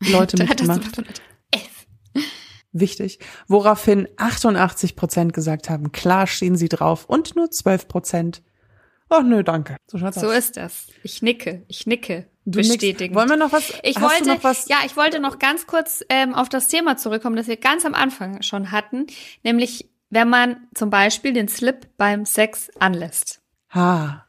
[0.00, 0.82] Leute mitgemacht.
[0.82, 1.86] 3511.
[2.72, 3.18] Wichtig.
[3.46, 8.42] Woraufhin 88 Prozent gesagt haben, klar stehen sie drauf und nur 12 Prozent.
[9.10, 9.76] Ach nö, danke.
[9.86, 10.88] So So ist das.
[11.02, 12.26] Ich nicke, ich nicke.
[12.44, 13.14] Du bestätigen.
[13.14, 13.72] Wollen wir noch was?
[13.82, 14.68] Ich hast wollte, du noch was?
[14.68, 17.94] ja, ich wollte noch ganz kurz ähm, auf das Thema zurückkommen, das wir ganz am
[17.94, 19.06] Anfang schon hatten,
[19.42, 23.42] nämlich wenn man zum Beispiel den Slip beim Sex anlässt.
[23.74, 24.26] Ha.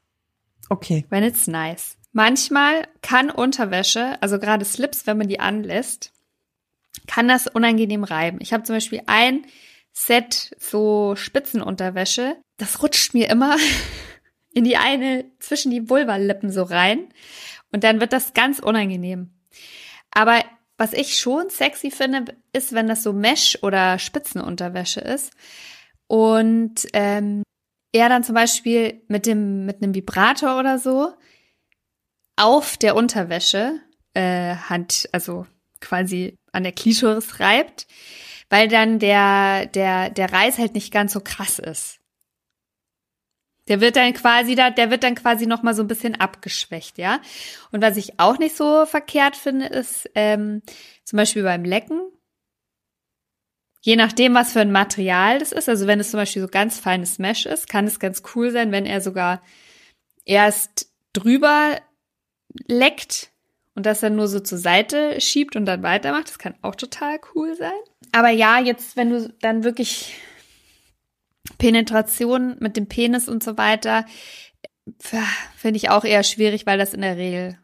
[0.70, 1.06] Okay.
[1.10, 1.98] When it's nice.
[2.12, 6.12] Manchmal kann Unterwäsche, also gerade Slips, wenn man die anlässt,
[7.08, 8.40] kann das unangenehm reiben.
[8.42, 9.46] Ich habe zum Beispiel ein
[9.94, 13.56] Set so Spitzenunterwäsche, das rutscht mir immer
[14.54, 17.10] in die eine, zwischen die Vulvalippen so rein
[17.72, 19.30] und dann wird das ganz unangenehm.
[20.12, 20.44] Aber
[20.78, 25.34] was ich schon sexy finde, ist, wenn das so Mesh- oder Spitzenunterwäsche ist
[26.08, 27.44] und ähm,
[27.92, 31.14] er dann zum Beispiel mit dem mit einem Vibrator oder so
[32.36, 33.80] auf der Unterwäsche
[34.14, 35.46] äh, Hand, also
[35.82, 37.88] quasi an der Klitoris reibt,
[38.50, 41.99] weil dann der der der Reiß halt nicht ganz so krass ist.
[43.70, 46.98] Der wird dann quasi da, der wird dann quasi noch mal so ein bisschen abgeschwächt,
[46.98, 47.22] ja.
[47.72, 50.62] Und was ich auch nicht so verkehrt finde, ist ähm,
[51.06, 52.02] zum Beispiel beim Lecken.
[53.82, 56.80] Je nachdem, was für ein Material das ist, also wenn es zum Beispiel so ganz
[56.80, 59.42] feines Mesh ist, kann es ganz cool sein, wenn er sogar
[60.26, 61.80] erst drüber
[62.68, 63.32] leckt
[63.76, 66.28] und das dann nur so zur Seite schiebt und dann weitermacht.
[66.28, 67.72] Das kann auch total cool sein.
[68.12, 70.16] Aber ja, jetzt, wenn du dann wirklich
[71.60, 74.06] Penetration mit dem Penis und so weiter,
[74.88, 75.18] äh,
[75.56, 77.60] finde ich auch eher schwierig, weil das in der Regel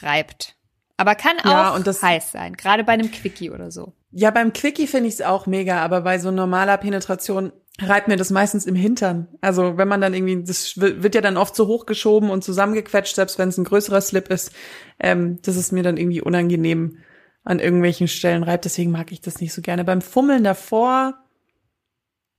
[0.00, 0.56] reibt.
[0.96, 3.92] Aber kann Ja, auch und das- heiß sein, gerade bei einem Quickie oder so.
[4.10, 8.16] Ja, beim Quickie finde ich es auch mega, aber bei so normaler Penetration reibt mir
[8.16, 9.28] das meistens im Hintern.
[9.42, 13.38] Also wenn man dann irgendwie, das wird ja dann oft so hochgeschoben und zusammengequetscht, selbst
[13.38, 14.52] wenn es ein größerer Slip ist.
[14.98, 16.98] Ähm, das ist mir dann irgendwie unangenehm
[17.44, 18.64] an irgendwelchen Stellen reibt.
[18.64, 19.84] Deswegen mag ich das nicht so gerne.
[19.84, 21.18] Beim Fummeln davor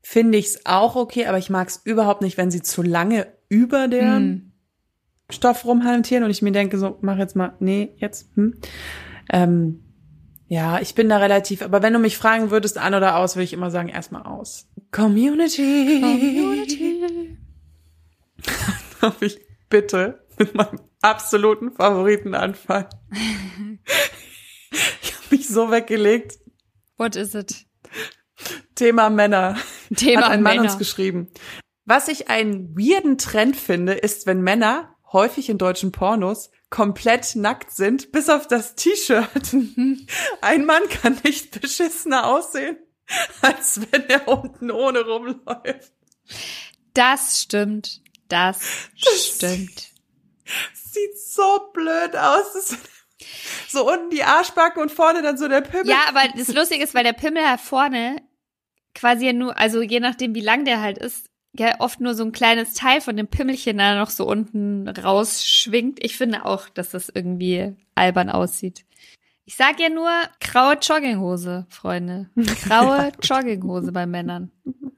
[0.01, 3.27] finde ich es auch okay, aber ich mag es überhaupt nicht, wenn sie zu lange
[3.49, 4.51] über der Mm.
[5.29, 8.55] Stoff rumhantieren und ich mir denke so, mach jetzt mal, nee, jetzt, hm.
[9.29, 9.83] Ähm,
[10.47, 13.43] ja, ich bin da relativ, aber wenn du mich fragen würdest, an oder aus, würde
[13.43, 14.69] ich immer sagen, erstmal aus.
[14.91, 15.99] Community.
[15.99, 17.37] Community.
[19.01, 19.39] Darf ich
[19.69, 22.87] bitte mit meinem absoluten Favoriten anfangen?
[25.01, 26.39] ich habe mich so weggelegt.
[26.97, 27.66] What is it?
[28.75, 29.57] Thema Männer.
[29.95, 30.69] Thema Hat ein Mann Männer.
[30.69, 31.29] uns geschrieben.
[31.85, 37.71] Was ich einen weirden Trend finde, ist, wenn Männer, häufig in deutschen Pornos, komplett nackt
[37.71, 39.53] sind, bis auf das T-Shirt.
[40.41, 42.77] Ein Mann kann nicht beschissener aussehen,
[43.41, 45.93] als wenn er unten ohne rumläuft.
[46.93, 48.01] Das stimmt.
[48.27, 49.91] Das, stimmt.
[50.73, 52.53] Sieht so blöd aus.
[52.53, 52.77] Das
[53.69, 55.89] so unten die Arschbacke und vorne dann so der Pimmel.
[55.89, 58.21] Ja, aber das Lustige ist, weil der Pimmel da vorne
[58.97, 62.23] quasi ja nur, also je nachdem, wie lang der halt ist, ja oft nur so
[62.23, 66.03] ein kleines Teil von dem Pimmelchen da noch so unten rausschwingt.
[66.03, 68.85] Ich finde auch, dass das irgendwie albern aussieht.
[69.45, 70.09] Ich sag ja nur
[70.41, 72.29] graue Jogginghose, Freunde.
[72.67, 74.51] Graue Jogginghose bei Männern.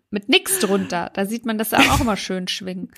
[0.10, 1.12] Mit nix drunter.
[1.14, 2.91] Da sieht man das auch immer schön schwingen.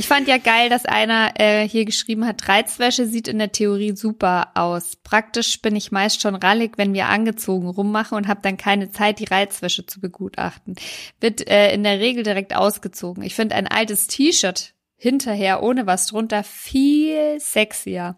[0.00, 3.94] Ich fand ja geil, dass einer äh, hier geschrieben hat, Reizwäsche sieht in der Theorie
[3.94, 4.96] super aus.
[4.96, 9.18] Praktisch bin ich meist schon rallig, wenn wir angezogen rummachen und habe dann keine Zeit,
[9.18, 10.76] die Reizwäsche zu begutachten.
[11.20, 13.22] Wird äh, in der Regel direkt ausgezogen.
[13.22, 18.16] Ich finde ein altes T-Shirt hinterher ohne was drunter viel sexier.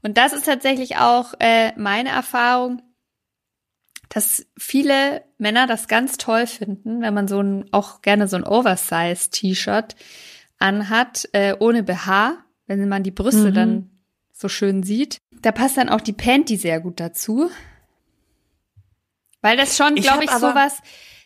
[0.00, 2.80] Und das ist tatsächlich auch äh, meine Erfahrung,
[4.08, 8.44] dass viele Männer das ganz toll finden, wenn man so ein, auch gerne so ein
[8.44, 9.96] Oversize-T-Shirt
[10.60, 13.54] anhat, äh, ohne BH, wenn man die Brüste Mhm.
[13.54, 13.90] dann
[14.32, 15.18] so schön sieht.
[15.42, 17.50] Da passt dann auch die Panty sehr gut dazu.
[19.42, 20.78] Weil das schon, Ich glaube ich, aber- sowas,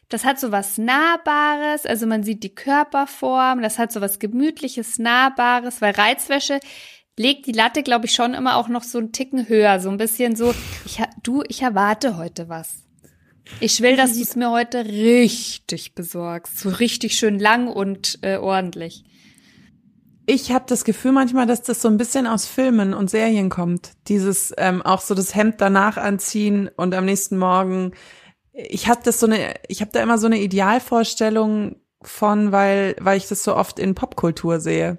[0.09, 5.95] das hat sowas Nahbares, also man sieht die Körperform, das hat sowas Gemütliches, Nahbares, weil
[5.95, 6.61] Reizwäsche
[7.17, 9.97] legt die Latte, glaube ich, schon immer auch noch so einen Ticken höher, so ein
[9.97, 10.55] bisschen so,
[10.85, 12.85] ich, du, ich erwarte heute was.
[13.61, 18.37] Ich will, dass du es mir heute richtig besorgst, so richtig schön lang und äh,
[18.37, 19.05] ordentlich.
[20.27, 23.93] Ich habe das Gefühl manchmal, dass das so ein bisschen aus Filmen und Serien kommt.
[24.09, 27.93] Dieses ähm, auch so das Hemd danach anziehen und am nächsten Morgen.
[28.53, 33.19] Ich habe das so eine, ich habe da immer so eine Idealvorstellung von, weil weil
[33.19, 34.99] ich das so oft in Popkultur sehe.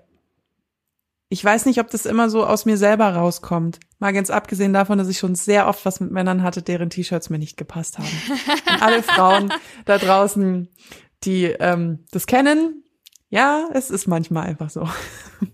[1.29, 3.79] Ich weiß nicht, ob das immer so aus mir selber rauskommt.
[3.97, 7.31] Mal ganz abgesehen davon, dass ich schon sehr oft was mit Männern hatte, deren T-Shirts
[7.31, 8.07] mir nicht gepasst haben.
[8.67, 9.51] Und alle Frauen
[9.85, 10.69] da draußen,
[11.23, 12.84] die ähm, das kennen,
[13.29, 14.87] Ja, es ist manchmal einfach so.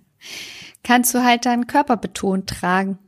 [0.84, 3.00] Kannst du halt deinen Körper betont tragen.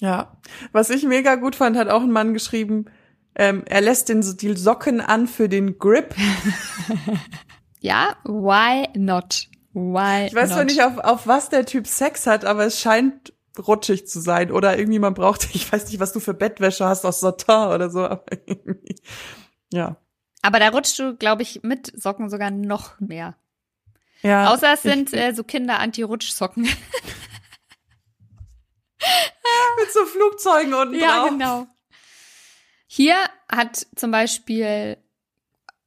[0.00, 0.36] Ja,
[0.72, 2.86] was ich mega gut fand, hat auch ein Mann geschrieben,
[3.34, 6.14] ähm, er lässt den, die Socken an für den Grip.
[7.80, 9.48] ja, why not?
[9.72, 10.56] Why ich weiß not?
[10.56, 14.50] zwar nicht, auf, auf was der Typ Sex hat, aber es scheint rutschig zu sein.
[14.50, 17.88] Oder irgendwie man braucht, ich weiß nicht, was du für Bettwäsche hast aus Satin oder
[17.90, 18.96] so, aber irgendwie,
[19.72, 19.96] ja.
[20.42, 23.36] Aber da rutschst du, glaube ich, mit Socken sogar noch mehr.
[24.22, 24.52] Ja.
[24.52, 26.62] Außer es sind äh, so Kinder-Anti-Rutschsocken.
[29.78, 31.24] Mit so Flugzeugen unten ja, drauf.
[31.24, 31.66] Ja, genau.
[32.86, 33.16] Hier
[33.50, 34.96] hat zum Beispiel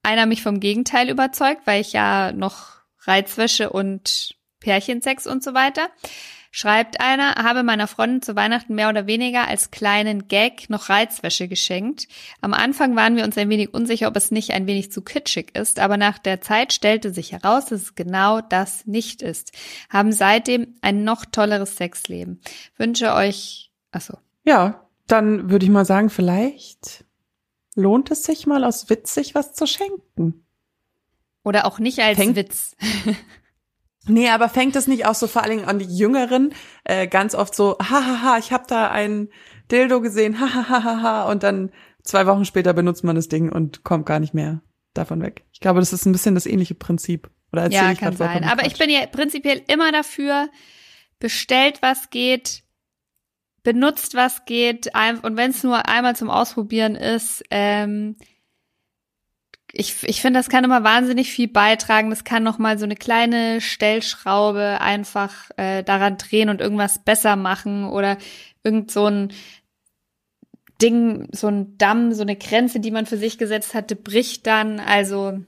[0.04, 5.90] einer mich vom Gegenteil überzeugt, weil ich ja noch Reizwäsche und Pärchensex und so weiter.
[6.58, 11.50] Schreibt einer, habe meiner Freundin zu Weihnachten mehr oder weniger als kleinen Gag noch Reizwäsche
[11.50, 12.08] geschenkt.
[12.40, 15.54] Am Anfang waren wir uns ein wenig unsicher, ob es nicht ein wenig zu kitschig
[15.54, 19.52] ist, aber nach der Zeit stellte sich heraus, dass es genau das nicht ist.
[19.90, 22.40] Haben seitdem ein noch tolleres Sexleben.
[22.78, 24.18] Wünsche euch, achso.
[24.46, 27.04] Ja, dann würde ich mal sagen, vielleicht
[27.76, 30.46] lohnt es sich mal aus witzig was zu schenken.
[31.44, 32.78] Oder auch nicht als Fängt Witz.
[34.08, 36.54] Nee, aber fängt es nicht auch so vor allen Dingen an die Jüngeren
[36.84, 39.30] äh, ganz oft so, hahaha, ich habe da ein
[39.72, 41.72] Dildo gesehen, hahaha, und dann
[42.04, 44.62] zwei Wochen später benutzt man das Ding und kommt gar nicht mehr
[44.94, 45.44] davon weg.
[45.52, 47.30] Ich glaube, das ist ein bisschen das ähnliche Prinzip.
[47.52, 48.44] Oder erzähl ja, ich kann sein.
[48.44, 48.72] Aber Quatsch?
[48.72, 50.50] ich bin ja prinzipiell immer dafür,
[51.20, 52.64] bestellt was geht,
[53.64, 54.92] benutzt was geht,
[55.24, 58.16] und wenn es nur einmal zum Ausprobieren ist, ähm,
[59.78, 62.10] ich, ich finde, das kann immer wahnsinnig viel beitragen.
[62.10, 67.36] Das kann noch mal so eine kleine Stellschraube einfach äh, daran drehen und irgendwas besser
[67.36, 68.18] machen oder
[68.64, 69.34] irgend so ein
[70.82, 74.80] Ding, so ein Damm, so eine Grenze, die man für sich gesetzt hatte, bricht dann.
[74.80, 75.40] Also,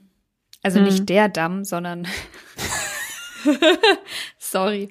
[0.62, 0.84] also Hm.
[0.84, 2.06] nicht der Damm, sondern
[4.38, 4.90] sorry.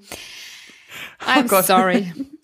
[1.19, 1.65] I'm Oh Gott.
[1.67, 2.11] sorry.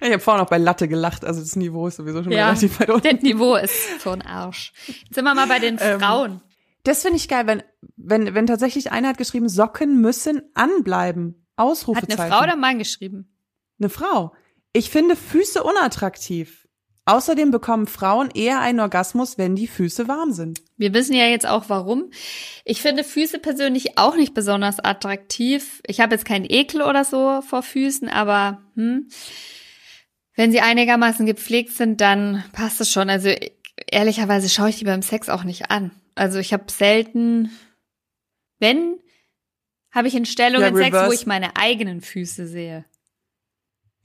[0.00, 2.80] Ich habe vorhin auch bei Latte gelacht, also das Niveau ist sowieso schon Ja, relativ
[2.80, 3.08] weit unten.
[3.08, 4.72] das Niveau ist ein Arsch.
[4.86, 6.40] Jetzt sind wir mal bei den Ähm, Frauen.
[6.84, 7.62] Das finde ich geil, wenn,
[7.96, 11.46] wenn, wenn tatsächlich einer hat geschrieben, Socken müssen anbleiben.
[11.56, 12.20] Hat Ausrufezeichen.
[12.20, 13.34] eine Frau oder ein Mann geschrieben?
[13.78, 14.34] Eine Frau.
[14.72, 16.60] Ich finde Füße unattraktiv.
[17.06, 20.62] Außerdem bekommen Frauen eher einen Orgasmus, wenn die Füße warm sind.
[20.78, 22.10] Wir wissen ja jetzt auch warum.
[22.64, 25.82] Ich finde Füße persönlich auch nicht besonders attraktiv.
[25.86, 29.08] Ich habe jetzt keinen Ekel oder so vor Füßen, aber hm,
[30.36, 33.08] wenn sie einigermaßen gepflegt sind, dann passt es schon.
[33.08, 33.30] Also
[33.90, 35.92] ehrlicherweise schaue ich die beim Sex auch nicht an.
[36.14, 37.50] Also ich habe selten,
[38.58, 38.98] wenn,
[39.90, 42.84] habe ich in Stellungen Ja, Sex, wo ich meine eigenen Füße sehe.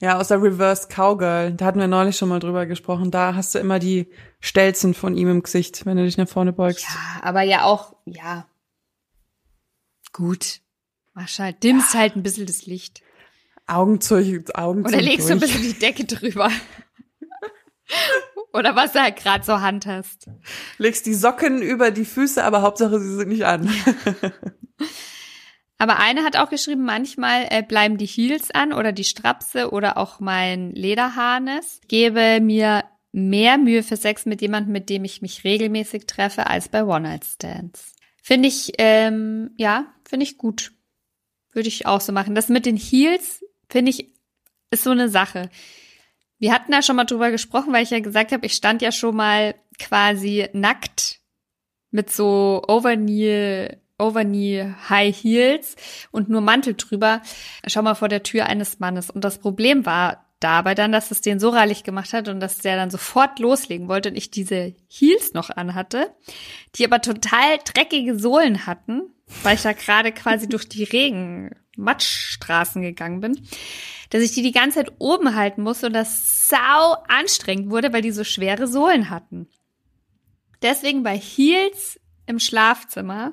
[0.02, 3.10] Ja, aus der Reverse Cowgirl, da hatten wir neulich schon mal drüber gesprochen.
[3.10, 4.08] Da hast du immer die
[4.40, 6.84] Stelzen von ihm im Gesicht, wenn du dich nach vorne beugst.
[6.84, 8.46] Ja, aber ja auch, ja.
[10.12, 10.60] Gut.
[11.12, 13.02] Machst halt, dimmst halt ein bisschen das Licht.
[13.70, 14.16] Augen zu,
[14.54, 15.52] Augen Oder legst du ein durch.
[15.52, 16.50] bisschen die Decke drüber.
[18.52, 20.28] Oder was du halt gerade so handhast.
[20.78, 23.72] Legst die Socken über die Füße, aber Hauptsache sie sind nicht an.
[25.78, 29.96] Aber eine hat auch geschrieben, manchmal äh, bleiben die Heels an oder die Strapse oder
[29.96, 31.80] auch mein Lederharnes.
[31.88, 36.68] Gebe mir mehr Mühe für Sex mit jemandem, mit dem ich mich regelmäßig treffe, als
[36.68, 37.94] bei One-Night-Stands.
[38.22, 40.72] Finde ich, ähm, ja, finde ich gut.
[41.52, 42.34] Würde ich auch so machen.
[42.34, 44.12] Das mit den Heels, finde ich,
[44.70, 45.50] ist so eine Sache.
[46.38, 48.92] Wir hatten da schon mal drüber gesprochen, weil ich ja gesagt habe, ich stand ja
[48.92, 51.20] schon mal quasi nackt
[51.90, 55.76] mit so Overknee, Overknee High Heels
[56.10, 57.20] und nur Mantel drüber.
[57.66, 59.10] Schau mal vor der Tür eines Mannes.
[59.10, 62.58] Und das Problem war dabei dann, dass es den so rallig gemacht hat und dass
[62.58, 66.14] der dann sofort loslegen wollte und ich diese Heels noch anhatte,
[66.76, 69.02] die aber total dreckige Sohlen hatten,
[69.42, 73.40] weil ich da gerade quasi durch die Regen Matschstraßen gegangen bin,
[74.10, 78.02] dass ich die die ganze Zeit oben halten musste und das sau anstrengend wurde, weil
[78.02, 79.48] die so schwere Sohlen hatten.
[80.62, 83.32] Deswegen bei Heels im Schlafzimmer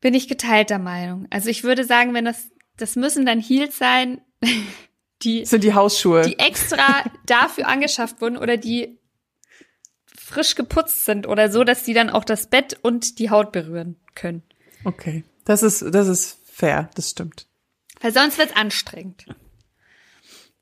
[0.00, 1.26] bin ich geteilter Meinung.
[1.30, 4.20] Also ich würde sagen, wenn das, das müssen dann Heels sein,
[5.22, 6.22] die, Das sind die Hausschuhe.
[6.22, 8.98] die extra dafür angeschafft wurden oder die
[10.14, 13.96] frisch geputzt sind oder so, dass die dann auch das Bett und die Haut berühren
[14.14, 14.42] können.
[14.86, 15.24] Okay.
[15.44, 17.46] Das ist, das ist fair, das stimmt.
[18.00, 19.26] Weil sonst wird's anstrengend.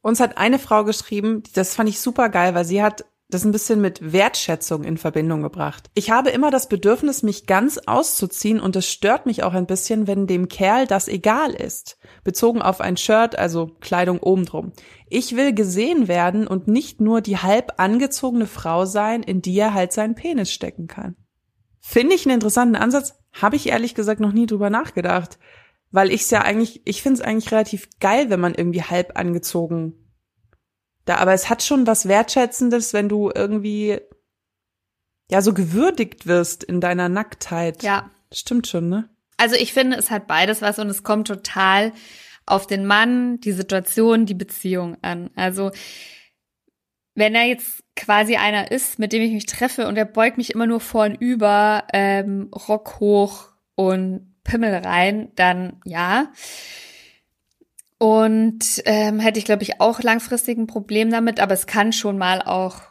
[0.03, 3.53] Uns hat eine Frau geschrieben, das fand ich super geil, weil sie hat das ein
[3.53, 5.91] bisschen mit Wertschätzung in Verbindung gebracht.
[5.95, 10.07] Ich habe immer das Bedürfnis, mich ganz auszuziehen und es stört mich auch ein bisschen,
[10.07, 11.97] wenn dem Kerl das egal ist.
[12.23, 14.73] Bezogen auf ein Shirt, also Kleidung obendrum.
[15.09, 19.75] Ich will gesehen werden und nicht nur die halb angezogene Frau sein, in die er
[19.75, 21.17] halt seinen Penis stecken kann.
[21.87, 25.39] Finde ich einen interessanten Ansatz, habe ich ehrlich gesagt noch nie drüber nachgedacht.
[25.91, 29.17] Weil ich es ja eigentlich, ich finde es eigentlich relativ geil, wenn man irgendwie halb
[29.17, 30.05] angezogen
[31.05, 33.99] da, aber es hat schon was Wertschätzendes, wenn du irgendwie
[35.31, 37.83] ja so gewürdigt wirst in deiner Nacktheit.
[37.83, 38.11] Ja.
[38.33, 39.09] Stimmt schon, ne?
[39.37, 41.93] Also ich finde, es hat beides was und es kommt total
[42.47, 45.31] auf den Mann, die Situation, die Beziehung an.
[45.35, 45.71] Also
[47.15, 50.55] wenn er jetzt quasi einer ist, mit dem ich mich treffe und er beugt mich
[50.55, 56.33] immer nur vornüber, ähm, Rock hoch und Pimmel rein, dann ja.
[57.99, 62.19] Und ähm, hätte ich, glaube ich, auch langfristig ein Problem damit, aber es kann schon
[62.19, 62.83] mal auch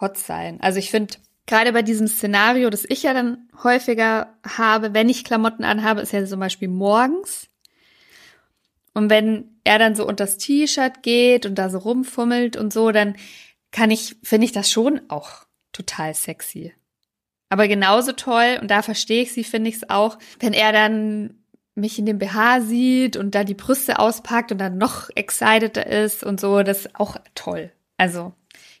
[0.00, 0.60] hot sein.
[0.60, 1.14] Also ich finde,
[1.46, 6.12] gerade bei diesem Szenario, das ich ja dann häufiger habe, wenn ich Klamotten anhabe, ist
[6.12, 7.48] ja zum Beispiel morgens.
[8.94, 12.90] Und wenn er dann so unter das T-Shirt geht und da so rumfummelt und so,
[12.90, 13.16] dann
[13.70, 16.74] kann ich, finde ich das schon auch total sexy.
[17.50, 21.42] Aber genauso toll, und da verstehe ich sie, finde ich es auch, wenn er dann
[21.74, 26.24] mich in dem BH sieht und da die Brüste auspackt und dann noch exciteder ist
[26.24, 27.72] und so, das ist auch toll.
[27.96, 28.32] Also,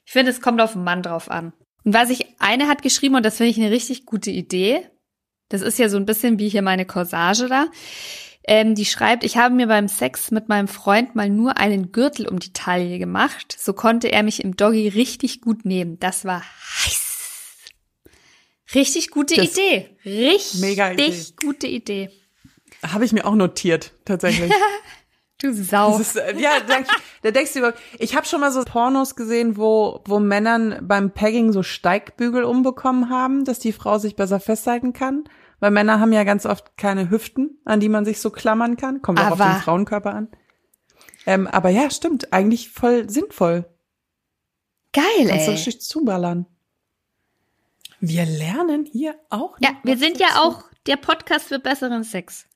[0.04, 1.52] ich finde, es kommt auf den Mann drauf an.
[1.84, 4.86] Und was ich, eine hat geschrieben, und das finde ich eine richtig gute Idee,
[5.48, 7.66] das ist ja so ein bisschen wie hier meine Corsage da,
[8.48, 12.26] ähm, die schreibt, ich habe mir beim Sex mit meinem Freund mal nur einen Gürtel
[12.26, 13.56] um die Taille gemacht.
[13.58, 15.98] So konnte er mich im Doggy richtig gut nehmen.
[16.00, 17.08] Das war heiß.
[18.74, 19.96] Richtig gute das Idee.
[20.04, 21.14] Richtig mega Idee.
[21.40, 22.10] gute Idee.
[22.82, 24.52] Habe ich mir auch notiert, tatsächlich.
[25.42, 25.98] du Sau.
[25.98, 26.78] Ist, äh, ja, da,
[27.22, 27.74] da denkst du.
[27.98, 33.10] Ich habe schon mal so Pornos gesehen, wo, wo Männern beim Pegging so Steigbügel umbekommen
[33.10, 35.24] haben, dass die Frau sich besser festhalten kann.
[35.60, 39.02] Weil Männer haben ja ganz oft keine Hüften, an die man sich so klammern kann.
[39.02, 40.28] Kommt auch auf den Frauenkörper an.
[41.26, 42.32] Ähm, aber ja, stimmt.
[42.32, 43.64] Eigentlich voll sinnvoll.
[44.92, 45.28] Geil, Kannst ey.
[45.28, 46.46] Kannst du richtig zuballern.
[48.00, 49.56] Wir lernen hier auch.
[49.60, 52.46] Ja, wir sind ja auch der Podcast für besseren Sex.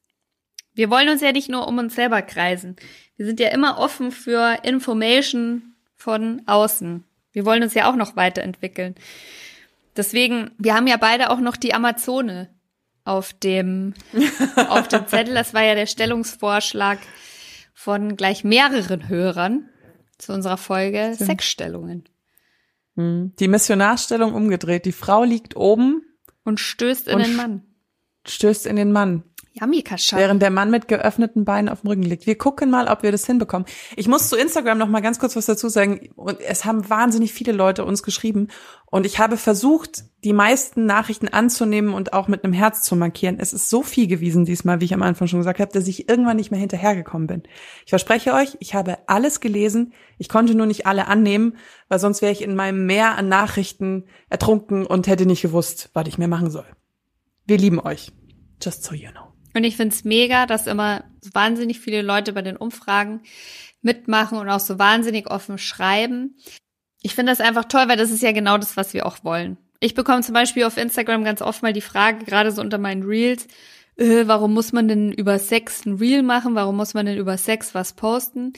[0.75, 2.77] Wir wollen uns ja nicht nur um uns selber kreisen.
[3.17, 7.05] Wir sind ja immer offen für Information von außen.
[7.33, 8.95] Wir wollen uns ja auch noch weiterentwickeln.
[9.97, 12.49] Deswegen, wir haben ja beide auch noch die Amazone
[13.05, 13.95] auf dem,
[14.69, 15.35] auf dem Zettel.
[15.35, 16.99] Das war ja der Stellungsvorschlag
[17.75, 19.69] von gleich mehreren Hörern
[20.19, 21.31] zu unserer Folge Stimmt.
[21.31, 22.05] Sexstellungen.
[22.97, 23.33] Hm.
[23.39, 24.85] Die Missionarstellung umgedreht.
[24.85, 26.03] Die Frau liegt oben
[26.45, 27.63] und stößt in und den Mann.
[28.27, 29.25] Stößt in den Mann.
[29.55, 30.17] Yummy Kascha.
[30.17, 32.27] Während der Mann mit geöffneten Beinen auf dem Rücken liegt.
[32.27, 33.67] Wir gucken mal, ob wir das hinbekommen.
[33.97, 36.11] Ich muss zu Instagram noch mal ganz kurz was dazu sagen.
[36.17, 38.49] Und es haben wahnsinnig viele Leute uns geschrieben.
[38.87, 43.39] Und ich habe versucht, die meisten Nachrichten anzunehmen und auch mit einem Herz zu markieren.
[43.41, 46.09] Es ist so viel gewesen diesmal, wie ich am Anfang schon gesagt habe, dass ich
[46.09, 47.43] irgendwann nicht mehr hinterhergekommen bin.
[47.85, 49.93] Ich verspreche euch, ich habe alles gelesen.
[50.19, 51.57] Ich konnte nur nicht alle annehmen,
[51.89, 56.07] weil sonst wäre ich in meinem Meer an Nachrichten ertrunken und hätte nicht gewusst, was
[56.07, 56.67] ich mir machen soll.
[57.45, 58.13] Wir lieben euch.
[58.63, 59.33] Just so you know.
[59.55, 63.23] Und ich find's mega, dass immer so wahnsinnig viele Leute bei den Umfragen
[63.83, 66.37] mitmachen und auch so wahnsinnig offen schreiben.
[67.03, 69.59] Ich finde das einfach toll, weil das ist ja genau das, was wir auch wollen.
[69.83, 73.03] Ich bekomme zum Beispiel auf Instagram ganz oft mal die Frage, gerade so unter meinen
[73.03, 73.49] Reels,
[73.97, 76.55] äh, warum muss man denn über Sex ein Reel machen?
[76.55, 78.53] Warum muss man denn über Sex was posten?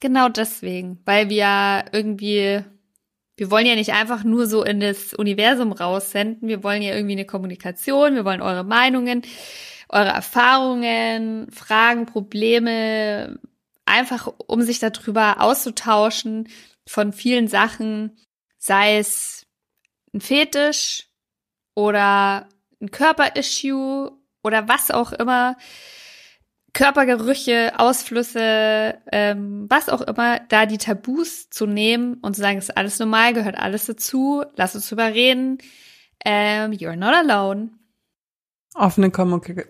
[0.00, 2.64] Genau deswegen, weil wir irgendwie,
[3.36, 7.12] wir wollen ja nicht einfach nur so in das Universum raussenden, wir wollen ja irgendwie
[7.12, 9.22] eine Kommunikation, wir wollen eure Meinungen
[9.88, 13.38] eure Erfahrungen, Fragen, Probleme,
[13.84, 16.48] einfach um sich darüber auszutauschen
[16.84, 18.16] von vielen Sachen,
[18.58, 19.43] sei es
[20.14, 21.08] ein Fetisch
[21.74, 22.48] oder
[22.80, 24.12] ein Körperissue
[24.42, 25.56] oder was auch immer,
[26.72, 32.68] Körpergerüche, Ausflüsse, ähm, was auch immer, da die Tabus zu nehmen und zu sagen, es
[32.68, 35.58] ist alles normal, gehört alles dazu, lass uns drüber reden.
[36.24, 37.70] Ähm, you're not alone.
[38.74, 39.68] Offene, Kommunik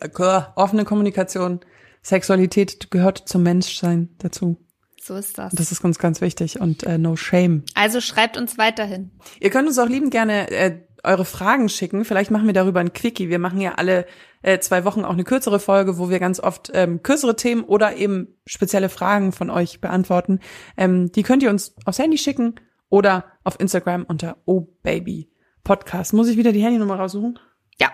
[0.57, 1.61] offene Kommunikation,
[2.03, 4.64] Sexualität gehört zum Menschsein dazu.
[5.05, 5.53] So ist das.
[5.53, 7.63] Das ist uns ganz wichtig und äh, no shame.
[7.75, 9.11] Also schreibt uns weiterhin.
[9.39, 12.07] Ihr könnt uns auch lieben gerne äh, eure Fragen schicken.
[12.07, 13.29] Vielleicht machen wir darüber ein Quickie.
[13.29, 14.07] Wir machen ja alle
[14.41, 17.97] äh, zwei Wochen auch eine kürzere Folge, wo wir ganz oft ähm, kürzere Themen oder
[17.97, 20.41] eben spezielle Fragen von euch beantworten.
[20.79, 22.55] Ähm, die könnt ihr uns aufs Handy schicken
[22.89, 25.31] oder auf Instagram unter Oh Baby
[25.65, 26.15] Podcast.
[26.15, 27.39] Muss ich wieder die Handynummer raussuchen?
[27.79, 27.91] Ja,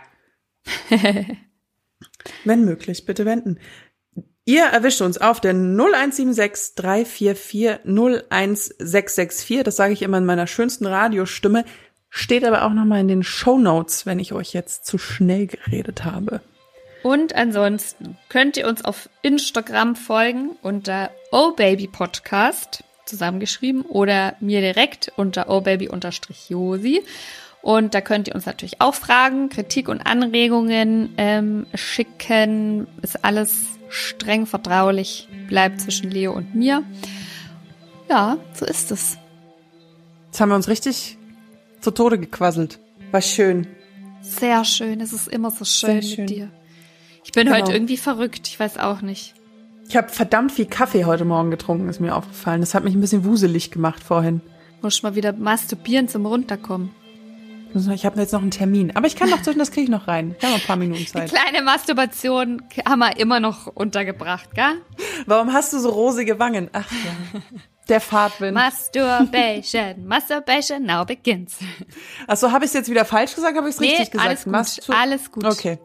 [2.45, 3.59] Wenn möglich, bitte wenden.
[4.45, 9.63] Ihr erwischt uns auf der 0176 344 01664.
[9.63, 11.65] Das sage ich immer in meiner schönsten Radiostimme.
[12.09, 16.05] Steht aber auch nochmal in den Show Notes, wenn ich euch jetzt zu schnell geredet
[16.05, 16.41] habe.
[17.03, 24.61] Und ansonsten könnt ihr uns auf Instagram folgen unter Oh Baby Podcast zusammengeschrieben oder mir
[24.61, 27.03] direkt unter ohbaby-josi.
[27.63, 32.87] Und da könnt ihr uns natürlich auch Fragen, Kritik und Anregungen ähm, schicken.
[33.03, 36.83] Ist alles streng vertraulich, bleibt zwischen Leo und mir.
[38.09, 39.19] Ja, so ist es.
[40.27, 41.19] Jetzt haben wir uns richtig
[41.81, 42.79] zu Tode gequasselt.
[43.11, 43.67] War schön.
[44.23, 45.01] Sehr schön.
[45.01, 46.21] Es ist immer so schön, schön.
[46.25, 46.51] mit dir.
[47.25, 47.59] Ich bin Genau.
[47.59, 48.49] heute irgendwie verrückt.
[48.49, 49.35] Ich weiß auch nicht.
[49.89, 52.61] Ich habe verdammt viel Kaffee heute Morgen getrunken, ist mir aufgefallen.
[52.61, 54.41] Das hat mich ein bisschen wuselig gemacht vorhin.
[54.83, 56.91] Muss mal wieder masturbieren zum Runterkommen.
[57.75, 58.95] Ich habe jetzt noch einen Termin.
[58.97, 60.35] Aber ich kann noch zwischen, das kriege ich noch rein.
[60.39, 61.31] Ich habe noch ein paar Minuten Zeit.
[61.31, 64.81] Kleine Masturbation haben wir immer noch untergebracht, gell?
[65.27, 66.69] Warum hast du so rosige Wangen?
[66.73, 67.41] Ach ja.
[67.89, 68.55] Der Fahrtwind.
[68.55, 71.59] Masturbation, Masturbation now begins.
[72.27, 73.57] Achso, habe ich es jetzt wieder falsch gesagt?
[73.57, 74.29] Habe ich es Nee, richtig gesagt?
[74.29, 75.45] alles gut, Mastur- alles gut.
[75.45, 75.79] Okay,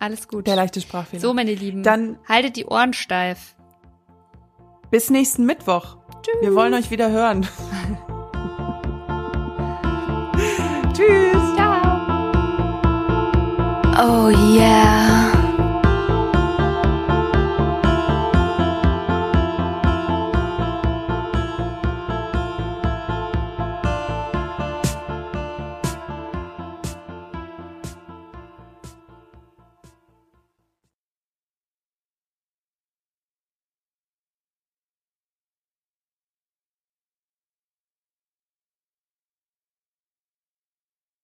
[0.00, 0.46] Alles gut.
[0.46, 1.20] der leichte Sprachfehler.
[1.20, 1.82] So, meine Lieben.
[1.84, 3.54] Dann- haltet die Ohren steif.
[4.90, 5.98] Bis nächsten Mittwoch.
[6.40, 7.46] Wir wollen euch wieder hören.
[10.98, 11.54] Tschüss.
[11.54, 11.80] Ciao.
[14.00, 15.37] Oh yeah.